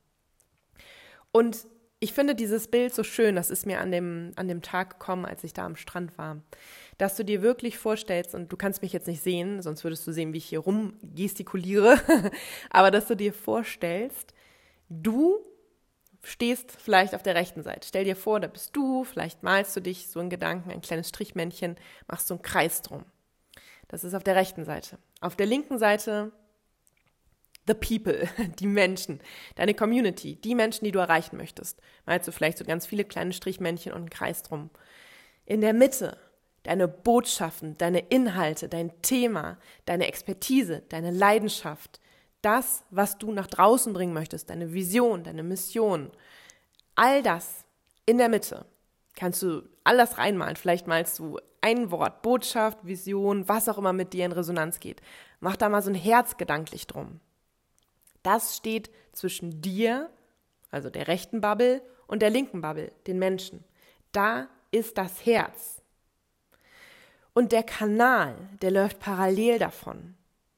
Und 1.33 1.67
ich 1.99 2.13
finde 2.13 2.37
dieses 2.37 2.69
Bild 2.69 2.95
so 2.95 3.03
schön, 3.03 3.35
das 3.35 3.51
ist 3.51 3.67
mir 3.67 3.81
an 3.81 3.91
dem, 3.91 4.31
an 4.37 4.47
dem 4.47 4.63
Tag 4.63 5.01
gekommen, 5.01 5.27
als 5.27 5.43
ich 5.43 5.55
da 5.55 5.67
am 5.67 5.75
Strand 5.75 6.17
war, 6.17 6.41
dass 6.97 7.17
du 7.17 7.25
dir 7.25 7.43
wirklich 7.43 7.77
vorstellst, 7.77 8.37
und 8.37 8.53
du 8.53 8.57
kannst 8.57 8.83
mich 8.83 8.93
jetzt 8.93 9.09
nicht 9.09 9.21
sehen, 9.21 9.61
sonst 9.61 9.83
würdest 9.83 10.07
du 10.07 10.13
sehen, 10.13 10.33
wie 10.33 10.39
ich 10.39 10.49
hier 10.49 10.61
rumgestikuliere, 10.61 11.99
aber 12.71 12.93
dass 12.93 13.09
du 13.09 13.17
dir 13.17 13.33
vorstellst, 13.33 14.33
du 14.89 15.45
stehst 16.23 16.71
vielleicht 16.71 17.17
auf 17.17 17.25
der 17.25 17.35
rechten 17.35 17.65
Seite. 17.65 17.89
Stell 17.89 18.05
dir 18.05 18.15
vor, 18.15 18.39
da 18.39 18.47
bist 18.47 18.77
du, 18.77 19.03
vielleicht 19.03 19.43
malst 19.43 19.75
du 19.75 19.81
dich 19.81 20.07
so 20.07 20.21
in 20.21 20.31
Gedanken, 20.31 20.71
ein 20.71 20.83
kleines 20.83 21.09
Strichmännchen, 21.09 21.75
machst 22.07 22.29
so 22.29 22.35
einen 22.35 22.43
Kreis 22.43 22.81
drum. 22.81 23.05
Das 23.89 24.05
ist 24.05 24.15
auf 24.15 24.23
der 24.23 24.37
rechten 24.37 24.65
Seite. 24.65 24.99
Auf 25.21 25.35
der 25.37 25.47
linken 25.47 25.79
Seite 25.79 26.33
the 27.67 27.75
people, 27.75 28.29
die 28.59 28.67
Menschen, 28.67 29.21
deine 29.57 29.75
Community, 29.75 30.37
die 30.37 30.55
Menschen, 30.55 30.85
die 30.85 30.93
du 30.93 30.99
erreichen 30.99 31.37
möchtest. 31.37 31.81
Malst 32.07 32.29
du 32.29 32.33
vielleicht 32.33 32.59
so 32.59 32.65
ganz 32.65 32.87
viele 32.87 33.05
kleine 33.05 33.33
Strichmännchen 33.33 33.93
und 33.93 34.01
einen 34.01 34.11
Kreis 34.11 34.43
drum. 34.43 34.71
In 35.45 35.61
der 35.61 35.73
Mitte 35.73 36.19
deine 36.65 36.89
Botschaften, 36.89 37.79
deine 37.79 38.01
Inhalte, 38.01 38.69
dein 38.69 39.01
Thema, 39.01 39.59
deine 39.87 40.07
Expertise, 40.07 40.83
deine 40.89 41.11
Leidenschaft, 41.11 42.01
das, 42.43 42.85
was 42.91 43.19
du 43.19 43.33
nach 43.33 43.47
draußen 43.47 43.93
bringen 43.93 44.13
möchtest, 44.13 44.51
deine 44.51 44.73
Vision, 44.73 45.25
deine 45.25 45.43
Mission, 45.43 46.11
all 46.95 47.23
das 47.23 47.65
in 48.07 48.19
der 48.19 48.29
Mitte 48.29 48.67
kannst 49.15 49.43
du 49.43 49.63
alles 49.83 50.19
reinmalen. 50.19 50.57
Vielleicht 50.57 50.87
malst 50.87 51.19
du 51.19 51.39
ein 51.61 51.91
Wort, 51.91 52.23
Botschaft, 52.23 52.79
Vision, 52.87 53.49
was 53.49 53.69
auch 53.69 53.79
immer 53.79 53.93
mit 53.93 54.13
dir 54.13 54.25
in 54.25 54.33
Resonanz 54.33 54.81
geht. 54.81 55.01
Mach 55.41 55.57
da 55.57 55.69
mal 55.69 55.83
so 55.83 55.91
ein 55.91 55.95
Herz 55.95 56.37
gedanklich 56.37 56.87
drum. 56.87 57.21
Das 58.23 58.57
steht 58.57 58.91
zwischen 59.13 59.63
dir, 59.63 60.11
also 60.71 60.91
der 60.91 61.09
rechten 61.09 61.41
Bubble, 61.41 61.83
und 62.07 62.23
der 62.23 62.31
linken 62.31 62.61
Bubble, 62.61 62.93
den 63.07 63.19
Menschen. 63.19 63.65
Da 64.13 64.49
ist 64.71 64.99
das 64.99 65.25
Herz. 65.25 65.83
Und 67.35 67.53
der 67.53 67.63
Kanal, 67.63 68.37
der 68.63 68.71
läuft 68.71 68.99
parallel 68.99 69.59
davon. 69.59 70.15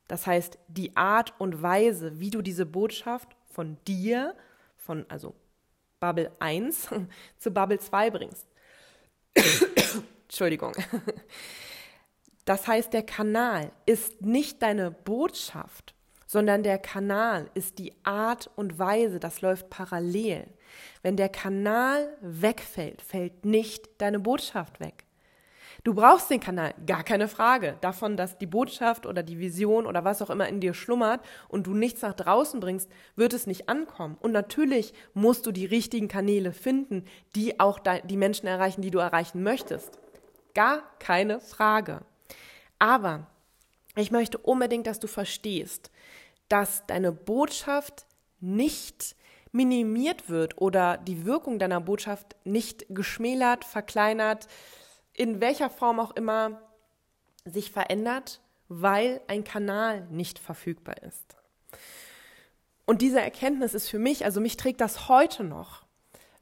Das 0.09 0.27
heißt, 0.27 0.59
die 0.69 0.97
Art 0.97 1.35
und 1.39 1.63
Weise, 1.63 2.19
wie 2.19 2.31
du 2.31 2.43
diese 2.43 2.67
Botschaft 2.67 3.29
von 3.53 3.77
dir, 3.87 4.35
von 4.77 5.05
also 5.09 5.35
Bubble 6.01 6.33
1 6.39 6.89
zu 7.39 7.51
Bubble 7.51 7.79
2 7.79 8.11
bringst. 8.11 8.47
Entschuldigung. 10.31 10.73
Das 12.47 12.67
heißt, 12.67 12.93
der 12.95 13.05
Kanal 13.05 13.71
ist 13.87 14.23
nicht 14.23 14.61
deine 14.63 14.91
Botschaft, 14.91 15.95
sondern 16.27 16.65
der 16.65 16.79
Kanal 16.79 17.49
ist 17.55 17.79
die 17.79 17.93
Art 18.03 18.51
und 18.57 18.77
Weise, 18.77 19.21
das 19.21 19.41
läuft 19.41 19.71
parallel. 19.71 20.49
Wenn 21.03 21.17
der 21.17 21.29
Kanal 21.29 22.09
wegfällt, 22.23 23.03
fällt 23.03 23.45
nicht 23.45 23.89
deine 23.99 24.19
Botschaft 24.19 24.81
weg. 24.81 25.05
Du 25.85 25.95
brauchst 25.95 26.29
den 26.29 26.41
Kanal, 26.41 26.75
gar 26.87 27.05
keine 27.05 27.29
Frage. 27.29 27.77
Davon, 27.83 28.17
dass 28.17 28.37
die 28.37 28.47
Botschaft 28.47 29.07
oder 29.07 29.23
die 29.23 29.39
Vision 29.39 29.87
oder 29.87 30.05
was 30.05 30.21
auch 30.21 30.31
immer 30.31 30.49
in 30.49 30.61
dir 30.61 30.75
schlummert 30.75 31.21
und 31.47 31.69
du 31.69 31.75
nichts 31.75 32.03
nach 32.03 32.15
draußen 32.15 32.59
bringst, 32.59 32.91
wird 33.15 33.33
es 33.33 33.47
nicht 33.47 33.69
ankommen. 33.69 34.17
Und 34.19 34.33
natürlich 34.33 34.93
musst 35.15 35.47
du 35.47 35.53
die 35.53 35.67
richtigen 35.67 36.09
Kanäle 36.09 36.53
finden, 36.53 37.05
die 37.37 37.61
auch 37.61 37.79
die 37.79 38.17
Menschen 38.17 38.49
erreichen, 38.49 38.83
die 38.83 38.91
du 38.91 38.99
erreichen 38.99 39.45
möchtest. 39.45 40.01
Gar 40.61 40.83
keine 40.99 41.41
Frage. 41.41 42.03
Aber 42.79 43.27
ich 43.97 44.11
möchte 44.11 44.37
unbedingt, 44.37 44.87
dass 44.87 45.01
du 45.01 45.07
verstehst, 45.07 45.91
dass 46.51 46.85
deine 46.87 47.13
Botschaft 47.13 48.05
nicht 48.41 49.17
minimiert 49.53 50.29
wird 50.29 50.61
oder 50.61 50.99
die 50.99 51.25
Wirkung 51.25 51.59
deiner 51.59 51.81
Botschaft 51.81 52.37
nicht 52.45 52.85
geschmälert, 52.91 53.65
verkleinert, 53.65 54.49
in 55.15 55.41
welcher 55.41 55.71
Form 55.71 55.99
auch 55.99 56.11
immer 56.11 56.61
sich 57.47 57.73
verändert, 57.73 58.43
weil 58.69 59.23
ein 59.29 59.45
Kanal 59.45 60.07
nicht 60.11 60.39
verfügbar 60.39 61.03
ist. 61.05 61.39
Und 62.85 63.01
diese 63.01 63.23
Erkenntnis 63.23 63.73
ist 63.73 63.89
für 63.89 63.99
mich, 63.99 64.27
also 64.27 64.43
mich 64.43 64.59
trägt 64.59 64.83
das 64.83 65.09
heute 65.09 65.43
noch, 65.43 65.85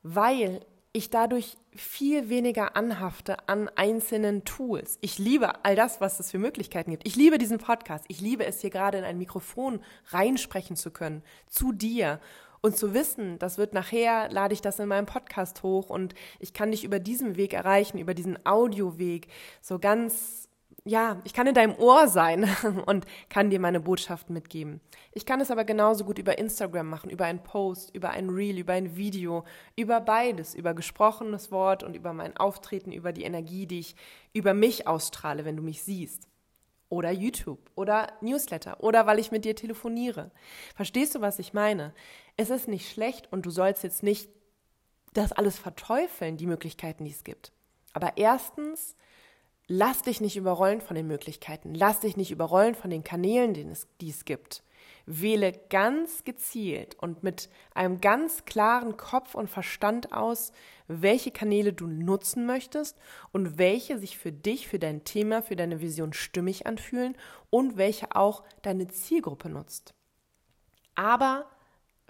weil 0.03 0.67
ich 0.93 1.09
dadurch 1.09 1.57
viel 1.81 2.29
weniger 2.29 2.77
anhafte 2.77 3.49
an 3.49 3.69
einzelnen 3.77 4.45
Tools. 4.45 4.99
Ich 5.01 5.19
liebe 5.19 5.65
all 5.65 5.77
das, 5.77 6.01
was 6.01 6.21
es 6.21 6.31
für 6.31 6.39
Möglichkeiten 6.39 6.91
gibt. 6.91 7.07
Ich 7.07 7.17
liebe 7.17 7.39
diesen 7.39 7.59
Podcast. 7.59 8.05
Ich 8.09 8.21
liebe 8.21 8.45
es, 8.45 8.61
hier 8.61 8.71
gerade 8.71 8.99
in 8.99 9.05
ein 9.05 9.19
Mikrofon 9.19 9.81
reinsprechen 10.11 10.77
zu 10.77 10.91
können, 10.91 11.23
zu 11.49 11.73
dir 11.73 12.21
und 12.61 12.77
zu 12.77 12.95
wissen, 12.95 13.39
das 13.39 13.59
wird 13.59 13.73
nachher, 13.73 14.29
lade 14.31 14.55
ich 14.55 14.61
das 14.61 14.79
in 14.79 14.89
meinem 14.89 15.07
Podcast 15.07 15.63
hoch 15.63 15.91
und 15.91 16.15
ich 16.41 16.53
kann 16.53 16.73
dich 16.73 16.85
über 16.85 16.99
diesen 16.99 17.37
Weg 17.37 17.55
erreichen, 17.55 17.99
über 17.99 18.15
diesen 18.15 18.45
Audioweg, 18.45 19.29
so 19.61 19.79
ganz, 19.79 20.48
ja, 20.89 21.21
ich 21.25 21.35
kann 21.35 21.47
in 21.47 21.55
deinem 21.55 21.77
Ohr 21.77 22.09
sein 22.09 22.49
und 22.87 23.05
kann 23.29 23.51
dir 23.51 23.61
meine 23.61 23.81
Botschaften 23.81 24.33
mitgeben. 24.33 24.81
Ich 25.13 25.27
kann 25.27 25.41
es 25.41 25.51
aber 25.51 25.65
genauso 25.65 26.05
gut 26.05 26.19
über 26.19 26.39
Instagram 26.39 26.89
machen, 26.89 27.11
über 27.11 27.27
einen 27.27 27.43
Post, 27.43 27.95
über 27.95 28.11
ein 28.11 28.31
Reel, 28.31 28.59
über 28.59 28.73
ein 28.73 28.97
Video, 28.97 29.45
über 29.77 30.01
beides, 30.01 30.55
über 30.55 30.73
gesprochenes 30.73 31.53
Wort 31.53 31.83
und 31.83 31.95
über 31.95 32.15
mein 32.15 32.37
Auftreten, 32.39 32.91
über 32.91 33.13
die 33.13 33.25
Energie, 33.25 33.67
die 33.67 33.81
ich 33.81 33.97
über 34.33 34.55
mich 34.55 34.87
ausstrahle, 34.87 35.45
wenn 35.45 35.57
du 35.57 35.63
mich 35.63 35.83
siehst 35.83 36.27
oder 36.89 37.11
YouTube 37.11 37.71
oder 37.75 38.13
Newsletter 38.23 38.83
oder 38.83 39.07
weil 39.07 39.19
ich 39.19 39.31
mit 39.31 39.45
dir 39.45 39.55
telefoniere. 39.55 40.31
Verstehst 40.75 41.15
du, 41.15 41.21
was 41.21 41.39
ich 41.39 41.53
meine? 41.53 41.93
Es 42.39 42.49
ist 42.49 42.67
nicht 42.67 42.91
schlecht 42.91 43.31
und 43.31 43.45
du 43.45 43.51
sollst 43.51 43.83
jetzt 43.83 44.03
nicht 44.03 44.31
das 45.13 45.33
alles 45.33 45.59
verteufeln, 45.59 46.39
die 46.39 46.47
Möglichkeiten, 46.47 47.05
die 47.05 47.11
es 47.11 47.25
gibt. 47.25 47.53
Aber 47.93 48.17
erstens, 48.17 48.97
lass 49.69 50.03
dich 50.03 50.21
nicht 50.21 50.37
überrollen 50.37 50.81
von 50.81 50.97
den 50.97 51.07
Möglichkeiten, 51.07 51.75
lass 51.75 52.01
dich 52.01 52.17
nicht 52.17 52.31
überrollen 52.31 52.75
von 52.75 52.91
den 52.91 53.05
Kanälen, 53.05 53.55
die 53.55 53.63
es, 53.63 53.87
die 54.01 54.11
es 54.11 54.25
gibt. 54.25 54.65
Wähle 55.05 55.53
ganz 55.71 56.25
gezielt 56.25 56.95
und 56.97 57.23
mit 57.23 57.49
einem 57.75 58.01
ganz 58.01 58.45
klaren 58.45 58.97
Kopf 58.97 59.35
und 59.35 59.49
Verstand 59.49 60.13
aus, 60.13 60.53
welche 60.87 61.31
Kanäle 61.31 61.73
du 61.73 61.87
nutzen 61.87 62.45
möchtest 62.45 62.99
und 63.33 63.59
welche 63.59 63.99
sich 63.99 64.19
für 64.19 64.33
dich, 64.33 64.69
für 64.69 64.79
dein 64.79 65.05
Thema, 65.05 65.43
für 65.43 65.57
deine 65.57 65.81
Vision 65.81 66.13
stimmig 66.13 66.67
anfühlen 66.67 67.17
und 67.49 67.77
welche 67.77 68.15
auch 68.17 68.43
deine 68.63 68.89
Zielgruppe 68.89 69.49
nutzt. 69.49 69.95
Aber 70.95 71.47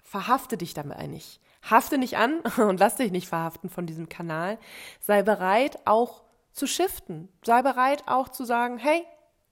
verhafte 0.03 0.57
dich 0.57 0.73
dabei 0.73 1.07
nicht. 1.07 1.39
Hafte 1.69 1.97
nicht 1.97 2.17
an 2.17 2.39
und 2.57 2.79
lass 2.79 2.95
dich 2.95 3.11
nicht 3.11 3.29
verhaften 3.29 3.69
von 3.69 3.85
diesem 3.85 4.09
Kanal. 4.09 4.57
Sei 4.99 5.23
bereit, 5.23 5.79
auch 5.85 6.23
zu 6.59 6.67
shiften. 6.67 7.29
Sei 7.43 7.61
bereit, 7.61 8.03
auch 8.05 8.29
zu 8.29 8.45
sagen, 8.45 8.77
hey, 8.77 9.03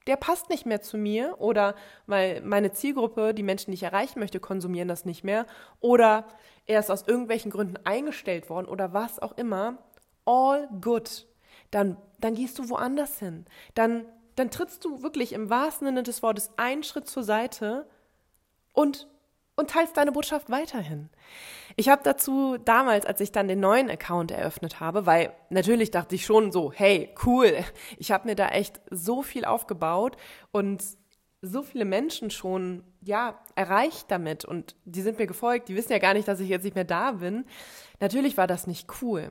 der 0.06 0.16
passt 0.16 0.48
nicht 0.48 0.64
mehr 0.64 0.80
zu 0.80 0.96
mir 0.96 1.36
oder 1.38 1.74
weil 2.06 2.40
meine 2.42 2.72
Zielgruppe, 2.72 3.34
die 3.34 3.42
Menschen, 3.42 3.70
die 3.70 3.74
ich 3.74 3.82
erreichen 3.82 4.20
möchte, 4.20 4.40
konsumieren 4.40 4.88
das 4.88 5.04
nicht 5.04 5.24
mehr 5.24 5.46
oder 5.80 6.26
er 6.66 6.80
ist 6.80 6.90
aus 6.90 7.06
irgendwelchen 7.06 7.50
Gründen 7.50 7.78
eingestellt 7.84 8.48
worden 8.48 8.66
oder 8.66 8.92
was 8.92 9.18
auch 9.18 9.36
immer. 9.36 9.78
All 10.24 10.68
good. 10.80 11.26
Dann, 11.70 11.96
dann 12.20 12.34
gehst 12.34 12.58
du 12.58 12.68
woanders 12.68 13.18
hin. 13.18 13.46
Dann, 13.74 14.06
dann 14.36 14.50
trittst 14.50 14.84
du 14.84 15.02
wirklich 15.02 15.32
im 15.32 15.50
wahrsten 15.50 15.86
Sinne 15.88 16.02
des 16.02 16.22
Wortes 16.22 16.50
einen 16.56 16.82
Schritt 16.82 17.08
zur 17.08 17.22
Seite 17.22 17.86
und 18.72 19.08
und 19.58 19.70
teilst 19.70 19.96
deine 19.96 20.12
Botschaft 20.12 20.50
weiterhin. 20.50 21.10
Ich 21.80 21.88
habe 21.88 22.02
dazu 22.02 22.58
damals, 22.58 23.06
als 23.06 23.20
ich 23.20 23.30
dann 23.30 23.46
den 23.46 23.60
neuen 23.60 23.88
Account 23.88 24.32
eröffnet 24.32 24.80
habe, 24.80 25.06
weil 25.06 25.32
natürlich 25.48 25.92
dachte 25.92 26.16
ich 26.16 26.26
schon 26.26 26.50
so, 26.50 26.72
hey, 26.72 27.14
cool, 27.24 27.56
ich 27.98 28.10
habe 28.10 28.26
mir 28.26 28.34
da 28.34 28.48
echt 28.48 28.80
so 28.90 29.22
viel 29.22 29.44
aufgebaut 29.44 30.16
und 30.50 30.82
so 31.40 31.62
viele 31.62 31.84
Menschen 31.84 32.32
schon 32.32 32.82
ja 33.00 33.38
erreicht 33.54 34.10
damit 34.10 34.44
und 34.44 34.74
die 34.86 35.02
sind 35.02 35.20
mir 35.20 35.28
gefolgt, 35.28 35.68
die 35.68 35.76
wissen 35.76 35.92
ja 35.92 36.00
gar 36.00 36.14
nicht, 36.14 36.26
dass 36.26 36.40
ich 36.40 36.48
jetzt 36.48 36.64
nicht 36.64 36.74
mehr 36.74 36.82
da 36.82 37.12
bin. 37.12 37.44
Natürlich 38.00 38.36
war 38.36 38.48
das 38.48 38.66
nicht 38.66 38.88
cool. 39.00 39.30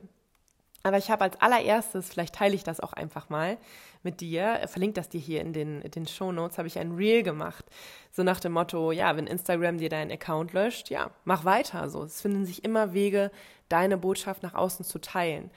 Aber 0.88 0.98
ich 0.98 1.12
habe 1.12 1.26
als 1.26 1.42
allererstes, 1.42 2.08
vielleicht 2.08 2.36
teile 2.36 2.56
ich 2.56 2.64
das 2.64 2.80
auch 2.80 2.94
einfach 2.94 3.28
mal 3.28 3.58
mit 4.04 4.22
dir, 4.22 4.62
verlinke 4.68 4.94
das 4.94 5.10
dir 5.10 5.20
hier 5.20 5.42
in 5.42 5.52
den, 5.52 5.82
in 5.82 5.92
den 5.92 6.08
Show 6.08 6.32
Notes, 6.32 6.58
habe 6.58 6.70
ich 6.70 6.80
ein 6.80 6.94
Reel 6.94 7.24
gemacht. 7.24 7.66
So 8.14 8.24
nach 8.24 8.40
dem 8.40 8.54
Motto, 8.54 8.94
ja, 8.94 9.18
wenn 9.18 9.28
Instagram 9.28 9.80
dir 9.80 9.90
deinen 9.90 10.14
Account 10.14 10.54
löscht, 10.54 10.90
ja, 10.90 11.12
mach 11.26 11.44
weiter. 11.44 11.90
So, 11.90 12.04
es 12.04 12.22
finden 12.22 12.46
sich 12.46 12.64
immer 12.64 12.94
Wege, 12.94 13.32
deine 13.68 13.98
Botschaft 13.98 14.44
nach 14.44 14.54
außen 14.54 14.86
zu 14.86 15.00
teilen. 15.00 15.52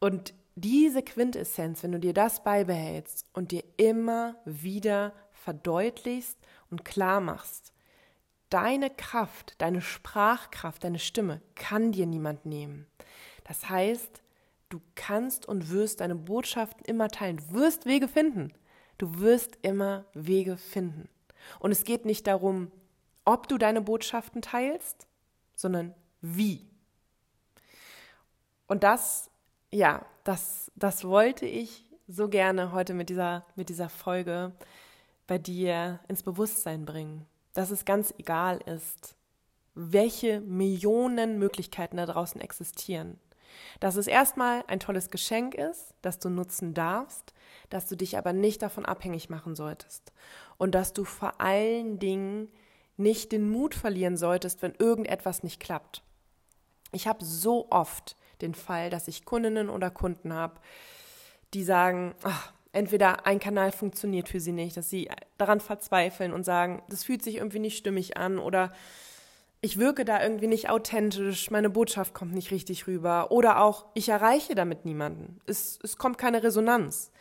Und 0.00 0.34
diese 0.56 1.04
Quintessenz, 1.04 1.84
wenn 1.84 1.92
du 1.92 2.00
dir 2.00 2.12
das 2.12 2.42
beibehältst 2.42 3.28
und 3.34 3.52
dir 3.52 3.62
immer 3.76 4.34
wieder 4.44 5.12
verdeutlichst 5.30 6.38
und 6.72 6.84
klar 6.84 7.20
machst, 7.20 7.72
deine 8.48 8.90
Kraft, 8.90 9.54
deine 9.58 9.80
Sprachkraft, 9.80 10.82
deine 10.82 10.98
Stimme 10.98 11.40
kann 11.54 11.92
dir 11.92 12.06
niemand 12.06 12.46
nehmen. 12.46 12.88
Das 13.44 13.68
heißt, 13.70 14.21
Du 14.72 14.80
kannst 14.94 15.44
und 15.44 15.68
wirst 15.68 16.00
deine 16.00 16.14
Botschaften 16.14 16.86
immer 16.86 17.08
teilen. 17.08 17.36
Du 17.36 17.52
wirst 17.52 17.84
Wege 17.84 18.08
finden. 18.08 18.54
Du 18.96 19.18
wirst 19.18 19.58
immer 19.60 20.06
Wege 20.14 20.56
finden. 20.56 21.10
Und 21.58 21.72
es 21.72 21.84
geht 21.84 22.06
nicht 22.06 22.26
darum, 22.26 22.72
ob 23.26 23.48
du 23.48 23.58
deine 23.58 23.82
Botschaften 23.82 24.40
teilst, 24.40 25.06
sondern 25.54 25.94
wie. 26.22 26.66
Und 28.66 28.82
das, 28.82 29.30
ja, 29.70 30.06
das, 30.24 30.72
das 30.74 31.04
wollte 31.04 31.44
ich 31.44 31.84
so 32.08 32.30
gerne 32.30 32.72
heute 32.72 32.94
mit 32.94 33.10
dieser, 33.10 33.44
mit 33.56 33.68
dieser 33.68 33.90
Folge 33.90 34.52
bei 35.26 35.36
dir 35.36 36.00
ins 36.08 36.22
Bewusstsein 36.22 36.86
bringen. 36.86 37.26
Dass 37.52 37.70
es 37.70 37.84
ganz 37.84 38.14
egal 38.16 38.58
ist, 38.64 39.16
welche 39.74 40.40
Millionen 40.40 41.38
Möglichkeiten 41.38 41.98
da 41.98 42.06
draußen 42.06 42.40
existieren. 42.40 43.20
Dass 43.80 43.96
es 43.96 44.06
erstmal 44.06 44.64
ein 44.66 44.80
tolles 44.80 45.10
Geschenk 45.10 45.54
ist, 45.54 45.94
das 46.02 46.18
du 46.18 46.28
nutzen 46.28 46.74
darfst, 46.74 47.34
dass 47.70 47.86
du 47.86 47.96
dich 47.96 48.18
aber 48.18 48.32
nicht 48.32 48.62
davon 48.62 48.84
abhängig 48.84 49.30
machen 49.30 49.54
solltest 49.54 50.12
und 50.58 50.74
dass 50.74 50.92
du 50.92 51.04
vor 51.04 51.40
allen 51.40 51.98
Dingen 51.98 52.48
nicht 52.96 53.32
den 53.32 53.50
Mut 53.50 53.74
verlieren 53.74 54.16
solltest, 54.16 54.62
wenn 54.62 54.74
irgendetwas 54.78 55.42
nicht 55.42 55.60
klappt. 55.60 56.02
Ich 56.92 57.06
habe 57.06 57.24
so 57.24 57.68
oft 57.70 58.16
den 58.42 58.54
Fall, 58.54 58.90
dass 58.90 59.08
ich 59.08 59.24
Kundinnen 59.24 59.70
oder 59.70 59.90
Kunden 59.90 60.32
habe, 60.32 60.60
die 61.54 61.64
sagen, 61.64 62.14
ach, 62.22 62.52
entweder 62.72 63.26
ein 63.26 63.38
Kanal 63.38 63.72
funktioniert 63.72 64.28
für 64.28 64.40
sie 64.40 64.52
nicht, 64.52 64.76
dass 64.76 64.90
sie 64.90 65.10
daran 65.38 65.60
verzweifeln 65.60 66.32
und 66.32 66.44
sagen, 66.44 66.82
das 66.88 67.04
fühlt 67.04 67.22
sich 67.22 67.36
irgendwie 67.36 67.58
nicht 67.58 67.76
stimmig 67.76 68.16
an 68.16 68.38
oder 68.38 68.72
ich 69.64 69.78
wirke 69.78 70.04
da 70.04 70.20
irgendwie 70.20 70.48
nicht 70.48 70.68
authentisch, 70.68 71.50
meine 71.50 71.70
Botschaft 71.70 72.14
kommt 72.14 72.34
nicht 72.34 72.50
richtig 72.50 72.88
rüber 72.88 73.30
oder 73.30 73.62
auch 73.62 73.86
ich 73.94 74.08
erreiche 74.08 74.56
damit 74.56 74.84
niemanden. 74.84 75.38
Es, 75.46 75.78
es 75.82 75.96
kommt 75.96 76.18
keine 76.18 76.42
Resonanz. 76.42 77.12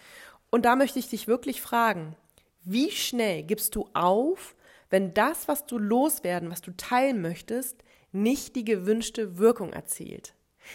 Und 0.50 0.66
da 0.66 0.76
möchte 0.76 0.98
ich 0.98 1.08
dich 1.08 1.28
wirklich 1.28 1.62
fragen, 1.62 2.16
wie 2.64 2.90
schnell 2.90 3.44
gibst 3.44 3.76
du 3.76 3.88
auf, 3.94 4.56
wenn 4.90 5.14
das, 5.14 5.48
was 5.48 5.68
du 5.68 5.78
loswerden, 5.78 6.50
was 6.50 6.62
du 6.62 6.76
teilen 6.76 7.22
möchtest, 7.22 7.84
nicht 8.12 8.56
die 8.56 8.66
gewünschte 8.66 9.38
Wirkung 9.38 9.72
erzielt? 9.72 10.34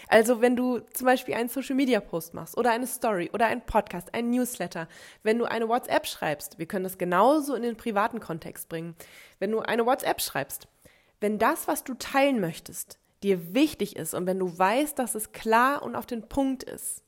Also 0.09 0.41
wenn 0.41 0.57
du 0.57 0.81
zum 0.93 1.07
Beispiel 1.07 1.35
einen 1.35 1.49
Social-Media-Post 1.49 2.35
machst 2.35 2.57
oder 2.57 2.71
eine 2.71 2.87
Story 2.87 3.31
oder 3.33 3.47
einen 3.47 3.63
Podcast, 3.63 4.15
ein 4.15 4.31
Newsletter, 4.31 4.89
wenn 5.23 5.39
du 5.39 5.45
eine 5.45 5.69
WhatsApp 5.69 6.07
schreibst, 6.07 6.59
wir 6.59 6.67
können 6.67 6.85
das 6.85 6.99
genauso 6.99 7.55
in 7.55 7.63
den 7.63 7.77
privaten 7.77 8.21
Kontext 8.21 8.69
bringen, 8.69 8.95
wenn 9.39 9.51
du 9.51 9.61
eine 9.61 9.87
WhatsApp 9.87 10.21
schreibst, 10.21 10.69
wenn 11.21 11.39
das, 11.39 11.69
was 11.69 11.85
du 11.85 11.95
teilen 11.95 12.41
möchtest, 12.41 12.99
dir 13.23 13.55
wichtig 13.55 13.97
ist 13.97 14.15
und 14.15 14.27
wenn 14.27 14.39
du 14.39 14.59
weißt, 14.59 14.99
dass 14.99 15.15
es 15.15 15.33
klar 15.33 15.83
und 15.83 15.97
auf 15.97 16.07
den 16.07 16.29
Punkt 16.29 16.63
ist 16.63 17.03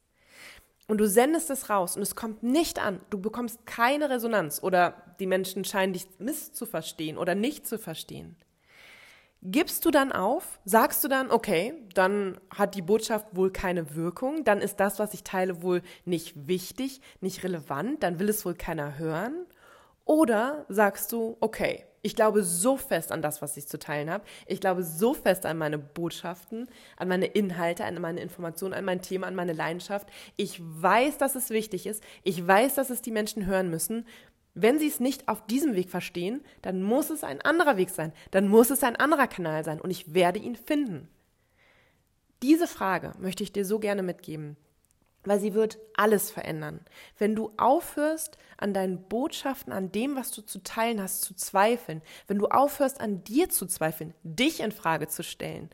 und 0.87 0.99
du 0.99 1.09
sendest 1.09 1.51
es 1.51 1.69
raus 1.71 1.97
und 1.97 2.03
es 2.03 2.17
kommt 2.17 2.43
nicht 2.43 2.79
an, 2.79 3.01
du 3.11 3.21
bekommst 3.21 3.67
keine 3.67 4.11
Resonanz 4.11 4.61
oder 4.63 5.15
die 5.21 5.27
Menschen 5.27 5.65
scheinen 5.65 5.93
dich 5.93 6.07
misszuverstehen 6.19 7.19
oder 7.19 7.35
nicht 7.35 7.67
zu 7.67 7.79
verstehen, 7.79 8.37
Gibst 9.43 9.85
du 9.85 9.93
dann 9.93 10.11
auf? 10.11 10.59
Sagst 10.65 11.05
du 11.05 11.09
dann, 11.09 11.31
okay, 11.31 11.73
dann 11.95 12.41
hat 12.51 12.75
die 12.75 12.83
Botschaft 12.83 13.37
wohl 13.37 13.53
keine 13.53 13.95
Wirkung, 13.95 14.43
dann 14.43 14.61
ist 14.61 14.81
das, 14.81 14.99
was 14.99 15.15
ich 15.15 15.23
teile, 15.23 15.63
wohl 15.63 15.83
nicht 16.05 16.49
wichtig, 16.49 17.01
nicht 17.21 17.45
relevant, 17.45 18.03
dann 18.03 18.19
will 18.19 18.29
es 18.29 18.45
wohl 18.45 18.55
keiner 18.55 18.99
hören? 18.99 19.47
Oder 20.05 20.67
sagst 20.69 21.13
du, 21.13 21.37
okay, 21.39 21.85
ich 22.03 22.15
glaube 22.15 22.43
so 22.43 22.77
fest 22.77 23.13
an 23.13 23.23
das, 23.23 23.43
was 23.43 23.57
ich 23.57 23.67
zu 23.67 23.79
teilen 23.79 24.11
habe. 24.11 24.25
Ich 24.47 24.61
glaube 24.61 24.83
so 24.83 25.15
fest 25.15 25.47
an 25.47 25.59
meine 25.59 25.79
Botschaften, 25.79 26.69
an 26.97 27.09
meine 27.09 27.27
Inhalte, 27.27 27.85
an 27.85 28.01
meine 28.01 28.21
Informationen, 28.21 28.75
an 28.75 28.85
mein 28.85 29.03
Thema, 29.03 29.27
an 29.27 29.35
meine 29.35 29.53
Leidenschaft. 29.53 30.09
Ich 30.37 30.61
weiß, 30.61 31.19
dass 31.19 31.35
es 31.35 31.51
wichtig 31.51 31.87
ist. 31.87 32.03
Ich 32.23 32.47
weiß, 32.47 32.75
dass 32.75 32.91
es 32.91 33.03
die 33.03 33.11
Menschen 33.11 33.47
hören 33.47 33.71
müssen. 33.71 34.07
Wenn 34.55 34.79
sie 34.79 34.89
es 34.89 35.01
nicht 35.01 35.29
auf 35.29 35.47
diesem 35.47 35.75
Weg 35.75 35.91
verstehen, 35.91 36.43
dann 36.63 36.83
muss 36.83 37.11
es 37.11 37.23
ein 37.23 37.41
anderer 37.43 37.77
Weg 37.77 37.91
sein, 37.91 38.13
dann 38.33 38.49
muss 38.49 38.71
es 38.71 38.83
ein 38.83 38.97
anderer 38.97 39.29
Kanal 39.29 39.65
sein 39.65 39.81
und 39.81 39.91
ich 39.91 40.15
werde 40.15 40.41
ihn 40.41 40.57
finden. 40.57 41.09
Diese 42.43 42.67
Frage 42.67 43.13
möchte 43.19 43.43
ich 43.43 43.53
dir 43.53 43.65
so 43.65 43.79
gerne 43.79 44.03
mitgeben, 44.03 44.57
weil 45.25 45.41
sie 45.41 45.55
wird 45.55 45.79
alles 45.97 46.31
verändern. 46.31 46.81
Wenn 47.19 47.35
du 47.35 47.53
aufhörst, 47.57 48.39
an 48.57 48.75
deinen 48.75 49.03
Botschaften, 49.03 49.73
an 49.73 49.93
dem, 49.93 50.17
was 50.17 50.31
du 50.31 50.43
zu 50.43 50.63
teilen 50.63 51.01
hast, 51.01 51.23
zu 51.23 51.35
zweifeln, 51.35 52.03
wenn 52.27 52.39
du 52.39 52.47
aufhörst, 52.47 53.01
an 53.01 53.23
dir 53.25 53.49
zu 53.49 53.67
zweifeln, 53.67 54.15
dich 54.23 54.61
in 54.61 54.73
Frage 54.73 55.09
zu 55.09 55.23
stellen 55.23 55.71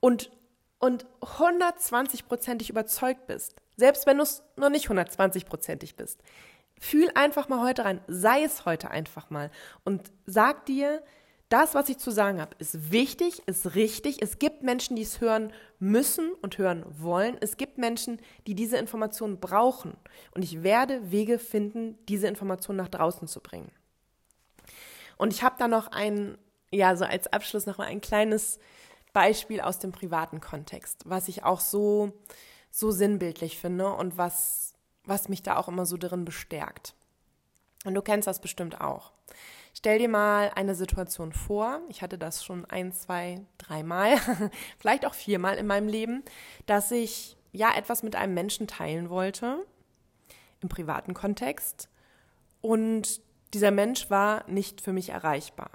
und 0.00 0.30
und 0.78 1.06
120-prozentig 1.20 2.68
überzeugt 2.68 3.28
bist, 3.28 3.54
selbst 3.76 4.04
wenn 4.04 4.16
du 4.16 4.24
es 4.24 4.42
noch 4.56 4.68
nicht 4.68 4.88
120-prozentig 4.88 5.94
bist, 5.94 6.18
Fühl 6.82 7.12
einfach 7.14 7.48
mal 7.48 7.60
heute 7.62 7.84
rein, 7.84 8.00
sei 8.08 8.42
es 8.42 8.64
heute 8.64 8.90
einfach 8.90 9.30
mal 9.30 9.52
und 9.84 10.10
sag 10.26 10.66
dir, 10.66 11.00
das, 11.52 11.74
was 11.74 11.88
ich 11.88 11.98
zu 11.98 12.10
sagen 12.10 12.40
habe, 12.40 12.56
ist 12.58 12.92
wichtig, 12.92 13.42
ist 13.46 13.74
richtig. 13.74 14.22
Es 14.22 14.38
gibt 14.38 14.62
Menschen, 14.62 14.96
die 14.96 15.02
es 15.02 15.20
hören 15.20 15.52
müssen 15.78 16.32
und 16.42 16.58
hören 16.58 16.84
wollen. 16.88 17.36
Es 17.40 17.56
gibt 17.56 17.78
Menschen, 17.78 18.20
die 18.46 18.54
diese 18.54 18.78
Informationen 18.78 19.38
brauchen. 19.38 19.96
Und 20.34 20.42
ich 20.42 20.62
werde 20.62 21.10
Wege 21.10 21.38
finden, 21.38 21.98
diese 22.08 22.28
Informationen 22.28 22.78
nach 22.78 22.88
draußen 22.88 23.28
zu 23.28 23.40
bringen. 23.40 23.70
Und 25.18 25.32
ich 25.32 25.42
habe 25.42 25.56
da 25.58 25.68
noch 25.68 25.88
ein, 25.88 26.38
ja, 26.70 26.96
so 26.96 27.04
als 27.04 27.26
Abschluss 27.32 27.66
noch 27.66 27.78
mal 27.78 27.86
ein 27.86 28.00
kleines 28.00 28.58
Beispiel 29.12 29.60
aus 29.60 29.78
dem 29.78 29.92
privaten 29.92 30.40
Kontext, 30.40 31.02
was 31.04 31.28
ich 31.28 31.44
auch 31.44 31.60
so, 31.60 32.12
so 32.70 32.90
sinnbildlich 32.90 33.58
finde 33.58 33.92
und 33.92 34.16
was 34.16 34.72
was 35.04 35.28
mich 35.28 35.42
da 35.42 35.56
auch 35.56 35.68
immer 35.68 35.86
so 35.86 35.96
drin 35.96 36.24
bestärkt. 36.24 36.94
Und 37.84 37.94
du 37.94 38.02
kennst 38.02 38.28
das 38.28 38.40
bestimmt 38.40 38.80
auch. 38.80 39.12
Stell 39.84 39.98
dir 39.98 40.08
mal 40.08 40.52
eine 40.54 40.76
Situation 40.76 41.32
vor, 41.32 41.80
ich 41.88 42.02
hatte 42.02 42.16
das 42.16 42.44
schon 42.44 42.64
ein, 42.66 42.92
zwei, 42.92 43.40
dreimal, 43.58 44.16
vielleicht 44.78 45.04
auch 45.04 45.12
viermal 45.12 45.56
in 45.56 45.66
meinem 45.66 45.88
Leben, 45.88 46.22
dass 46.66 46.92
ich 46.92 47.36
ja 47.50 47.76
etwas 47.76 48.04
mit 48.04 48.14
einem 48.14 48.32
Menschen 48.32 48.68
teilen 48.68 49.10
wollte, 49.10 49.66
im 50.60 50.68
privaten 50.68 51.14
Kontext, 51.14 51.88
und 52.60 53.20
dieser 53.54 53.72
Mensch 53.72 54.08
war 54.08 54.48
nicht 54.48 54.80
für 54.80 54.92
mich 54.92 55.08
erreichbar. 55.08 55.72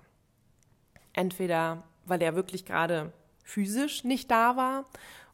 Entweder 1.12 1.84
weil 2.06 2.22
er 2.22 2.34
wirklich 2.34 2.64
gerade 2.64 3.12
physisch 3.44 4.06
nicht 4.06 4.32
da 4.32 4.56
war 4.56 4.86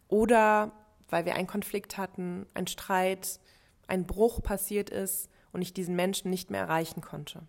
oder 0.07 0.71
weil 1.11 1.25
wir 1.25 1.35
einen 1.35 1.45
Konflikt 1.45 1.99
hatten, 1.99 2.47
einen 2.55 2.65
Streit, 2.65 3.39
ein 3.85 4.07
Bruch 4.07 4.41
passiert 4.41 4.89
ist 4.89 5.29
und 5.51 5.61
ich 5.61 5.75
diesen 5.75 5.95
Menschen 5.95 6.31
nicht 6.31 6.49
mehr 6.49 6.61
erreichen 6.61 7.01
konnte. 7.01 7.43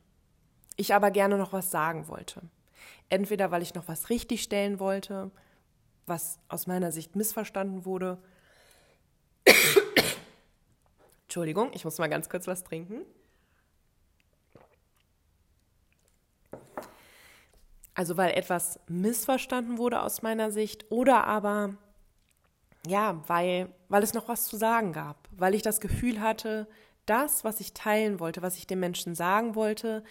Ich 0.76 0.94
aber 0.94 1.10
gerne 1.10 1.38
noch 1.38 1.52
was 1.52 1.70
sagen 1.70 2.08
wollte. 2.08 2.42
Entweder 3.08 3.50
weil 3.50 3.62
ich 3.62 3.74
noch 3.74 3.88
was 3.88 4.10
richtigstellen 4.10 4.80
wollte, 4.80 5.30
was 6.06 6.38
aus 6.48 6.66
meiner 6.66 6.92
Sicht 6.92 7.16
missverstanden 7.16 7.84
wurde. 7.84 8.18
Entschuldigung, 11.24 11.70
ich 11.74 11.84
muss 11.84 11.98
mal 11.98 12.08
ganz 12.08 12.28
kurz 12.28 12.46
was 12.46 12.64
trinken. 12.64 13.02
Also 17.94 18.16
weil 18.16 18.32
etwas 18.32 18.80
missverstanden 18.88 19.78
wurde 19.78 20.02
aus 20.02 20.22
meiner 20.22 20.50
Sicht 20.50 20.90
oder 20.90 21.26
aber 21.26 21.74
ja, 22.86 23.22
weil, 23.28 23.72
weil 23.88 24.02
es 24.02 24.14
noch 24.14 24.28
was 24.28 24.44
zu 24.44 24.56
sagen 24.56 24.92
gab, 24.92 25.28
weil 25.30 25.54
ich 25.54 25.62
das 25.62 25.80
Gefühl 25.80 26.20
hatte, 26.20 26.68
das, 27.06 27.44
was 27.44 27.60
ich 27.60 27.72
teilen 27.72 28.20
wollte, 28.20 28.42
was 28.42 28.56
ich 28.56 28.66
den 28.66 28.80
Menschen 28.80 29.14
sagen 29.14 29.54
wollte, 29.54 30.02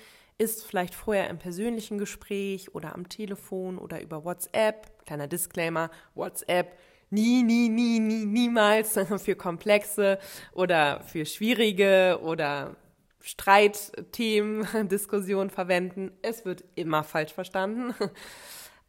ist 0.43 0.65
vielleicht 0.65 0.93
vorher 0.93 1.29
im 1.29 1.39
persönlichen 1.39 1.97
Gespräch 1.97 2.75
oder 2.75 2.93
am 2.93 3.09
Telefon 3.09 3.77
oder 3.77 4.01
über 4.01 4.25
WhatsApp, 4.25 5.05
kleiner 5.05 5.27
Disclaimer, 5.27 5.89
WhatsApp, 6.15 6.77
nie, 7.09 7.43
nie, 7.43 7.69
nie, 7.69 7.99
nie, 7.99 8.25
niemals 8.25 8.99
für 9.23 9.35
komplexe 9.35 10.19
oder 10.51 11.01
für 11.03 11.25
schwierige 11.25 12.19
oder 12.21 12.75
Streitthemen, 13.21 14.89
Diskussionen 14.89 15.49
verwenden. 15.49 16.11
Es 16.21 16.43
wird 16.43 16.63
immer 16.75 17.03
falsch 17.03 17.33
verstanden. 17.33 17.93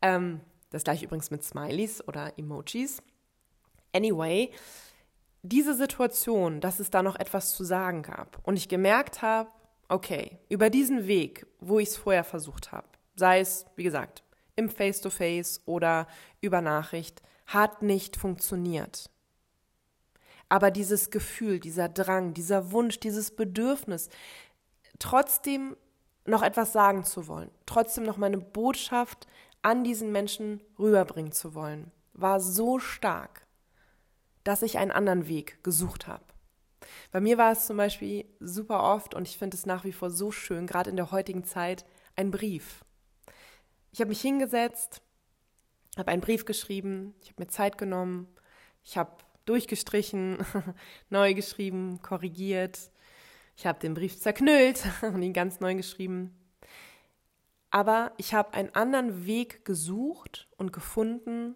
Ähm, 0.03 0.43
das 0.69 0.85
gleiche 0.85 1.07
übrigens 1.07 1.31
mit 1.31 1.43
Smileys 1.43 2.07
oder 2.07 2.37
Emojis. 2.37 3.03
Anyway, 3.95 4.51
diese 5.41 5.75
Situation, 5.75 6.61
dass 6.61 6.79
es 6.79 6.91
da 6.91 7.03
noch 7.03 7.17
etwas 7.17 7.55
zu 7.55 7.65
sagen 7.65 8.03
gab 8.03 8.39
und 8.43 8.59
ich 8.59 8.69
gemerkt 8.69 9.23
habe, 9.23 9.49
okay, 9.89 10.39
über 10.49 10.71
diesen 10.71 11.07
Weg, 11.07 11.47
wo 11.61 11.79
ich 11.79 11.89
es 11.91 11.97
vorher 11.97 12.25
versucht 12.25 12.73
habe, 12.73 12.89
sei 13.17 13.41
es, 13.41 13.67
wie 13.77 13.85
gesagt, 13.85 14.23
im 14.57 14.69
Face-to-Face 14.69 15.61
-face 15.61 15.67
oder 15.67 16.07
über 16.41 16.61
Nachricht, 16.61 17.23
hat 17.47 17.83
nicht 17.83 18.17
funktioniert. 18.17 19.11
Aber 20.49 20.71
dieses 20.71 21.11
Gefühl, 21.11 21.59
dieser 21.59 21.89
Drang, 21.89 22.35
dieser 22.35 22.71
Wunsch, 22.71 23.01
dieses 23.01 23.35
Bedürfnis, 23.35 24.09
trotzdem 24.99 25.77
noch 26.27 26.43
etwas 26.43 26.73
sagen 26.73 27.05
zu 27.05 27.27
wollen, 27.27 27.51
trotzdem 27.67 28.05
noch 28.05 28.17
meine 28.17 28.39
Botschaft 28.39 29.27
an 29.63 29.85
diesen 29.85 30.13
Menschen 30.13 30.63
rüberbringen 30.79 31.33
zu 31.33 31.55
wollen, 31.55 31.91
war 32.13 32.41
so 32.41 32.79
stark 32.79 33.45
dass 34.45 34.63
ich 34.63 34.79
einen 34.79 34.91
anderen 34.91 35.27
Weg 35.27 35.65
gesucht 35.65 36.07
habe. 36.07 36.23
Bei 37.15 37.21
mir 37.21 37.39
war 37.39 37.53
es 37.53 37.67
zum 37.67 37.77
Beispiel 37.77 38.25
super 38.41 38.83
oft 38.83 39.15
und 39.15 39.29
ich 39.29 39.39
finde 39.39 39.57
es 39.57 39.67
nach 39.67 39.85
wie 39.85 39.93
vor 39.93 40.11
so 40.11 40.33
schön, 40.33 40.67
gerade 40.67 40.91
in 40.91 40.97
der 40.97 41.13
heutigen 41.13 41.45
Zeit, 41.45 41.85
ein 42.17 42.33
Brief. 42.33 42.85
Ich 43.93 44.01
habe 44.01 44.09
mich 44.09 44.21
hingesetzt, 44.21 45.01
habe 45.97 46.11
einen 46.11 46.23
Brief 46.23 46.45
geschrieben, 46.45 47.15
ich 47.23 47.29
habe 47.29 47.45
mir 47.45 47.47
Zeit 47.47 47.79
genommen, 47.79 48.27
ich 48.83 48.99
habe 48.99 49.13
durchgestrichen, 49.45 50.39
neu 51.09 51.35
geschrieben, 51.35 52.03
korrigiert, 52.03 52.91
ich 53.55 53.65
habe 53.65 53.79
den 53.79 53.95
Brief 53.95 54.19
zerknüllt 54.19 54.83
und 55.03 55.23
ihn 55.23 55.33
ganz 55.33 55.61
neu 55.61 55.77
geschrieben. 55.77 56.35
aber 57.71 58.11
ich 58.17 58.35
habe 58.35 58.55
einen 58.55 58.75
anderen 58.75 59.25
Weg 59.25 59.65
gesucht 59.65 60.49
und 60.57 60.73
gefunden, 60.73 61.55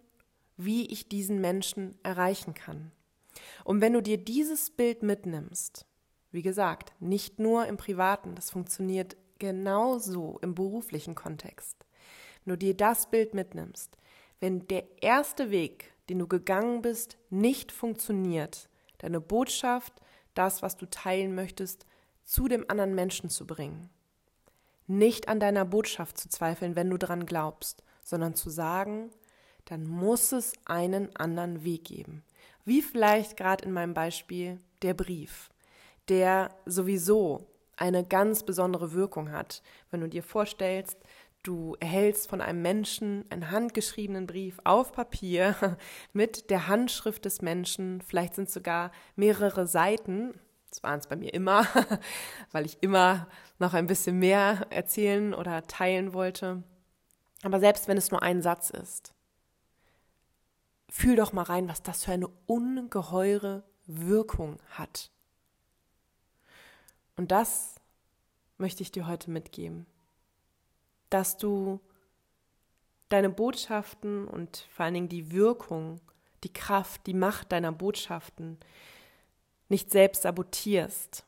wie 0.55 0.85
ich 0.85 1.09
diesen 1.09 1.41
Menschen 1.41 1.99
erreichen 2.01 2.53
kann. 2.53 2.93
Und 3.63 3.81
wenn 3.81 3.93
du 3.93 4.01
dir 4.01 4.17
dieses 4.17 4.69
Bild 4.69 5.03
mitnimmst, 5.03 5.85
wie 6.31 6.41
gesagt, 6.41 6.93
nicht 6.99 7.39
nur 7.39 7.65
im 7.65 7.77
privaten, 7.77 8.35
das 8.35 8.51
funktioniert 8.51 9.17
genauso 9.39 10.37
im 10.41 10.53
beruflichen 10.53 11.15
Kontext. 11.15 11.85
Wenn 12.43 12.53
du 12.53 12.57
dir 12.57 12.75
das 12.75 13.09
Bild 13.09 13.33
mitnimmst, 13.33 13.97
wenn 14.39 14.67
der 14.67 14.85
erste 15.01 15.51
Weg, 15.51 15.93
den 16.09 16.19
du 16.19 16.27
gegangen 16.27 16.81
bist, 16.81 17.17
nicht 17.29 17.71
funktioniert, 17.71 18.69
deine 18.99 19.21
Botschaft, 19.21 19.93
das, 20.33 20.61
was 20.61 20.77
du 20.77 20.85
teilen 20.85 21.35
möchtest, 21.35 21.85
zu 22.23 22.47
dem 22.47 22.65
anderen 22.69 22.95
Menschen 22.95 23.29
zu 23.29 23.47
bringen. 23.47 23.89
Nicht 24.87 25.27
an 25.27 25.39
deiner 25.39 25.65
Botschaft 25.65 26.17
zu 26.17 26.29
zweifeln, 26.29 26.75
wenn 26.75 26.89
du 26.89 26.97
daran 26.97 27.25
glaubst, 27.25 27.83
sondern 28.03 28.35
zu 28.35 28.49
sagen, 28.49 29.11
dann 29.65 29.85
muss 29.85 30.31
es 30.31 30.53
einen 30.65 31.15
anderen 31.15 31.63
Weg 31.63 31.85
geben. 31.85 32.23
Wie 32.69 32.83
vielleicht 32.83 33.35
gerade 33.35 33.65
in 33.65 33.71
meinem 33.71 33.95
Beispiel 33.95 34.59
der 34.83 34.93
Brief, 34.93 35.49
der 36.07 36.51
sowieso 36.67 37.47
eine 37.77 38.05
ganz 38.05 38.43
besondere 38.43 38.93
Wirkung 38.93 39.31
hat. 39.31 39.63
Wenn 39.89 40.01
du 40.01 40.07
dir 40.07 40.21
vorstellst, 40.21 40.99
du 41.41 41.75
erhältst 41.79 42.29
von 42.29 42.41
einem 42.41 42.61
Menschen 42.61 43.25
einen 43.31 43.49
handgeschriebenen 43.49 44.27
Brief 44.27 44.59
auf 44.65 44.91
Papier 44.91 45.55
mit 46.13 46.51
der 46.51 46.67
Handschrift 46.67 47.25
des 47.25 47.41
Menschen, 47.41 48.03
vielleicht 48.03 48.35
sind 48.35 48.49
es 48.49 48.53
sogar 48.53 48.91
mehrere 49.15 49.65
Seiten. 49.65 50.39
Das 50.69 50.83
waren 50.83 50.99
es 50.99 51.07
bei 51.07 51.15
mir 51.15 51.33
immer, 51.33 51.65
weil 52.51 52.67
ich 52.67 52.77
immer 52.81 53.27
noch 53.57 53.73
ein 53.73 53.87
bisschen 53.87 54.19
mehr 54.19 54.67
erzählen 54.69 55.33
oder 55.33 55.65
teilen 55.65 56.13
wollte. 56.13 56.61
Aber 57.41 57.59
selbst 57.59 57.87
wenn 57.87 57.97
es 57.97 58.11
nur 58.11 58.21
ein 58.21 58.43
Satz 58.43 58.69
ist, 58.69 59.15
fühl 60.89 61.15
doch 61.15 61.33
mal 61.33 61.43
rein, 61.43 61.67
was 61.69 61.81
das 61.81 62.03
für 62.03 62.11
eine 62.11 62.29
ungeheure 62.45 63.63
Wirkung 63.85 64.57
hat. 64.71 65.11
Und 67.15 67.31
das 67.31 67.75
möchte 68.57 68.83
ich 68.83 68.91
dir 68.91 69.07
heute 69.07 69.31
mitgeben, 69.31 69.85
dass 71.09 71.37
du 71.37 71.79
deine 73.09 73.29
Botschaften 73.29 74.27
und 74.27 74.67
vor 74.71 74.85
allen 74.85 74.93
Dingen 74.93 75.09
die 75.09 75.31
Wirkung, 75.31 75.99
die 76.43 76.53
Kraft, 76.53 77.07
die 77.07 77.13
Macht 77.13 77.51
deiner 77.51 77.71
Botschaften 77.71 78.57
nicht 79.67 79.91
selbst 79.91 80.23
sabotierst, 80.23 81.25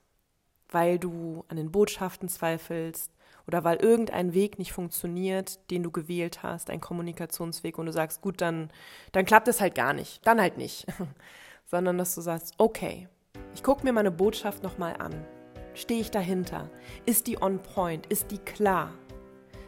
weil 0.70 1.00
du 1.00 1.44
an 1.48 1.58
den 1.58 1.72
Botschaften 1.72 2.30
zweifelst 2.30 3.12
oder 3.52 3.66
weil 3.66 3.82
irgendein 3.82 4.34
Weg 4.34 4.60
nicht 4.60 4.72
funktioniert, 4.72 5.60
den 5.72 5.84
du 5.84 5.92
gewählt 5.92 6.42
hast, 6.42 6.70
ein 6.70 6.80
Kommunikationsweg 6.80 7.78
und 7.78 7.88
du 7.88 7.92
sagst, 7.92 8.22
gut, 8.22 8.40
dann, 8.40 8.72
dann 9.12 9.26
klappt 9.26 9.50
es 9.50 9.60
halt 9.60 9.76
gar 9.76 9.92
nicht, 9.92 10.26
dann 10.26 10.40
halt 10.40 10.56
nicht, 10.58 10.86
sondern 11.66 11.98
dass 11.98 12.16
du 12.16 12.22
sagst, 12.22 12.54
okay, 12.60 13.10
ich 13.54 13.62
gucke 13.62 13.84
mir 13.84 13.92
meine 13.92 14.10
Botschaft 14.10 14.64
nochmal 14.64 14.96
an, 15.00 15.26
stehe 15.74 16.00
ich 16.00 16.12
dahinter, 16.12 16.70
ist 17.06 17.28
die 17.28 17.42
on 17.42 17.60
point, 17.62 18.06
ist 18.06 18.32
die 18.32 18.38
klar, 18.38 18.94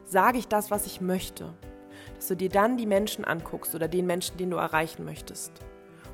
sage 0.05 0.37
ich 0.37 0.47
das, 0.47 0.71
was 0.71 0.85
ich 0.85 1.01
möchte, 1.01 1.53
dass 2.15 2.29
du 2.29 2.37
dir 2.37 2.47
dann 2.47 2.77
die 2.77 2.87
Menschen 2.87 3.25
anguckst 3.25 3.75
oder 3.75 3.89
den 3.89 4.05
Menschen, 4.05 4.37
den 4.37 4.49
du 4.49 4.55
erreichen 4.55 5.03
möchtest. 5.03 5.51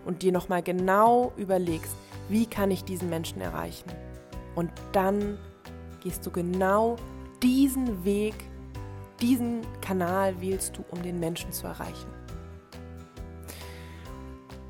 Und 0.05 0.23
dir 0.23 0.31
nochmal 0.31 0.63
genau 0.63 1.33
überlegst, 1.37 1.95
wie 2.29 2.47
kann 2.47 2.71
ich 2.71 2.83
diesen 2.83 3.11
Menschen 3.11 3.41
erreichen? 3.41 3.91
Und 4.55 4.71
dann 4.91 5.37
gehst 6.01 6.25
du 6.25 6.31
genau 6.31 6.95
diesen 7.41 8.03
Weg, 8.03 8.35
diesen 9.21 9.61
Kanal 9.81 10.39
wählst 10.41 10.77
du, 10.77 10.85
um 10.91 11.01
den 11.01 11.19
Menschen 11.19 11.51
zu 11.51 11.67
erreichen. 11.67 12.07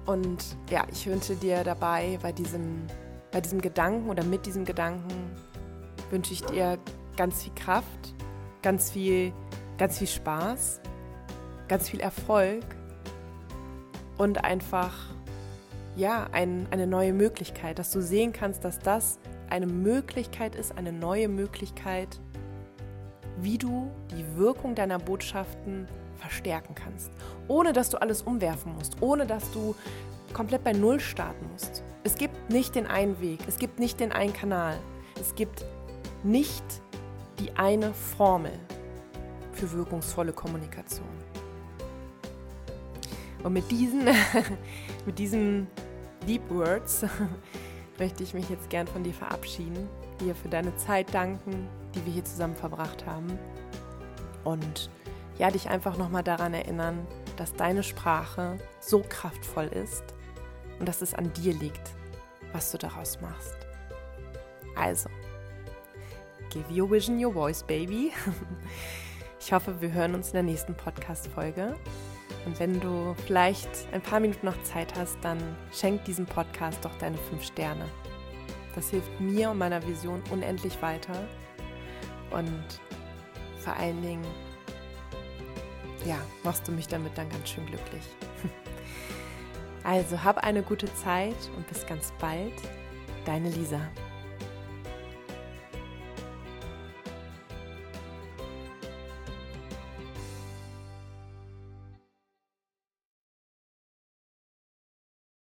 Und 0.06 0.58
ja, 0.72 0.86
ich 0.92 1.06
wünsche 1.06 1.36
dir 1.36 1.64
dabei 1.64 2.18
bei 2.22 2.32
diesem, 2.32 2.88
bei 3.32 3.42
diesem 3.42 3.62
Gedanken 3.62 4.10
oder 4.10 4.24
mit 4.24 4.46
diesem 4.46 4.66
Gedanken 4.66 5.14
wünsche 6.10 6.34
ich 6.34 6.42
dir 6.42 6.80
ganz 7.16 7.44
viel 7.44 7.54
Kraft, 7.54 8.16
ganz 8.64 8.90
viel, 8.90 9.32
ganz 9.78 10.00
viel 10.00 10.08
Spaß, 10.08 10.82
ganz 11.68 11.90
viel 11.90 12.00
Erfolg 12.00 12.64
und 14.18 14.44
einfach 14.44 14.96
ja, 15.96 16.28
ein, 16.32 16.68
eine 16.72 16.88
neue 16.88 17.14
Möglichkeit, 17.14 17.78
dass 17.78 17.92
du 17.92 18.02
sehen 18.02 18.34
kannst, 18.34 18.64
dass 18.64 18.80
das 18.80 19.20
eine 19.50 19.68
Möglichkeit 19.68 20.56
ist, 20.56 20.78
eine 20.78 20.92
neue 20.92 21.28
Möglichkeit, 21.28 22.20
wie 23.42 23.58
du 23.58 23.90
die 24.12 24.38
Wirkung 24.38 24.76
deiner 24.76 25.00
Botschaften 25.00 25.88
verstärken 26.18 26.76
kannst, 26.76 27.12
ohne 27.48 27.74
dass 27.74 27.90
du 27.90 28.02
alles 28.02 28.22
umwerfen 28.22 28.74
musst, 28.76 29.02
ohne 29.02 29.26
dass 29.26 29.50
du 29.52 29.76
komplett 30.34 30.64
bei 30.64 30.74
Null 30.74 31.00
starten 31.00 31.48
musst. 31.52 31.84
Es 32.04 32.16
gibt 32.16 32.50
nicht 32.50 32.76
den 32.76 32.88
einen 32.88 33.20
Weg, 33.22 33.40
es 33.48 33.58
gibt 33.58 33.80
nicht 33.80 34.00
den 34.00 34.12
einen 34.12 34.34
Kanal, 34.34 34.78
es 35.20 35.36
gibt 35.36 35.66
nicht 36.24 36.64
die 37.40 37.52
eine 37.56 37.94
Formel 37.94 38.52
für 39.54 39.72
wirkungsvolle 39.72 40.34
Kommunikation. 40.34 41.08
Und 43.44 43.54
mit 43.54 43.70
diesen, 43.72 44.06
mit 45.06 45.18
diesen 45.18 45.68
Deep 46.28 46.50
Words 46.50 47.06
möchte 48.00 48.24
ich 48.24 48.34
mich 48.34 48.50
jetzt 48.50 48.70
gern 48.70 48.88
von 48.88 49.04
dir 49.04 49.14
verabschieden, 49.14 49.88
dir 50.20 50.36
für 50.36 50.50
deine 50.50 50.76
Zeit 50.76 51.14
danken, 51.14 51.68
die 51.96 52.06
wir 52.06 52.14
hier 52.14 52.26
zusammen 52.26 52.56
verbracht 52.56 53.06
haben. 53.06 53.38
Und 54.44 54.90
ja, 55.38 55.52
dich 55.52 55.70
einfach 55.70 55.98
nochmal 55.98 56.24
daran 56.24 56.54
erinnern, 56.54 57.08
dass 57.38 57.54
deine 57.54 57.84
Sprache 57.84 58.58
so 58.80 59.04
kraftvoll 59.08 59.68
ist 59.68 60.04
und 60.80 60.88
dass 60.88 61.02
es 61.02 61.14
an 61.14 61.32
dir 61.34 61.54
liegt, 61.54 61.92
was 62.52 62.72
du 62.72 62.78
daraus 62.78 63.22
machst. 63.22 63.56
Also, 64.76 65.10
give 66.50 66.66
your 66.74 66.90
vision 66.90 67.24
your 67.24 67.34
voice, 67.34 67.64
baby. 67.64 68.12
Ich 69.42 69.54
hoffe, 69.54 69.80
wir 69.80 69.94
hören 69.94 70.16
uns 70.16 70.28
in 70.28 70.34
der 70.34 70.44
nächsten 70.44 70.76
Podcast-Folge. 70.76 71.76
Und 72.46 72.60
wenn 72.60 72.80
du 72.82 73.16
vielleicht 73.26 73.70
ein 73.94 74.02
paar 74.02 74.20
Minuten 74.20 74.46
noch 74.46 74.62
Zeit 74.64 74.94
hast, 74.96 75.18
dann 75.22 75.38
schenk 75.72 76.04
diesem 76.04 76.26
Podcast 76.26 76.84
doch 76.84 76.94
deine 77.00 77.18
fünf 77.18 77.44
Sterne. 77.44 77.86
Das 78.76 78.90
hilft 78.90 79.20
mir 79.20 79.50
und 79.50 79.58
meiner 79.58 79.86
Vision 79.88 80.22
unendlich 80.30 80.82
weiter. 80.82 81.14
Und 82.32 82.64
vor 83.60 83.74
allen 83.76 84.02
Dingen, 84.02 84.26
ja, 86.06 86.18
machst 86.44 86.68
du 86.68 86.72
mich 86.72 86.88
damit 86.88 87.18
dann 87.18 87.30
ganz 87.30 87.50
schön 87.50 87.66
glücklich. 87.66 88.04
Also 89.82 90.22
hab 90.24 90.40
eine 90.40 90.62
gute 90.62 90.94
Zeit 90.94 91.38
und 91.56 91.66
bis 91.68 91.88
ganz 91.88 92.14
bald. 92.20 92.54
Deine 93.26 93.50
Lisa. 93.50 93.80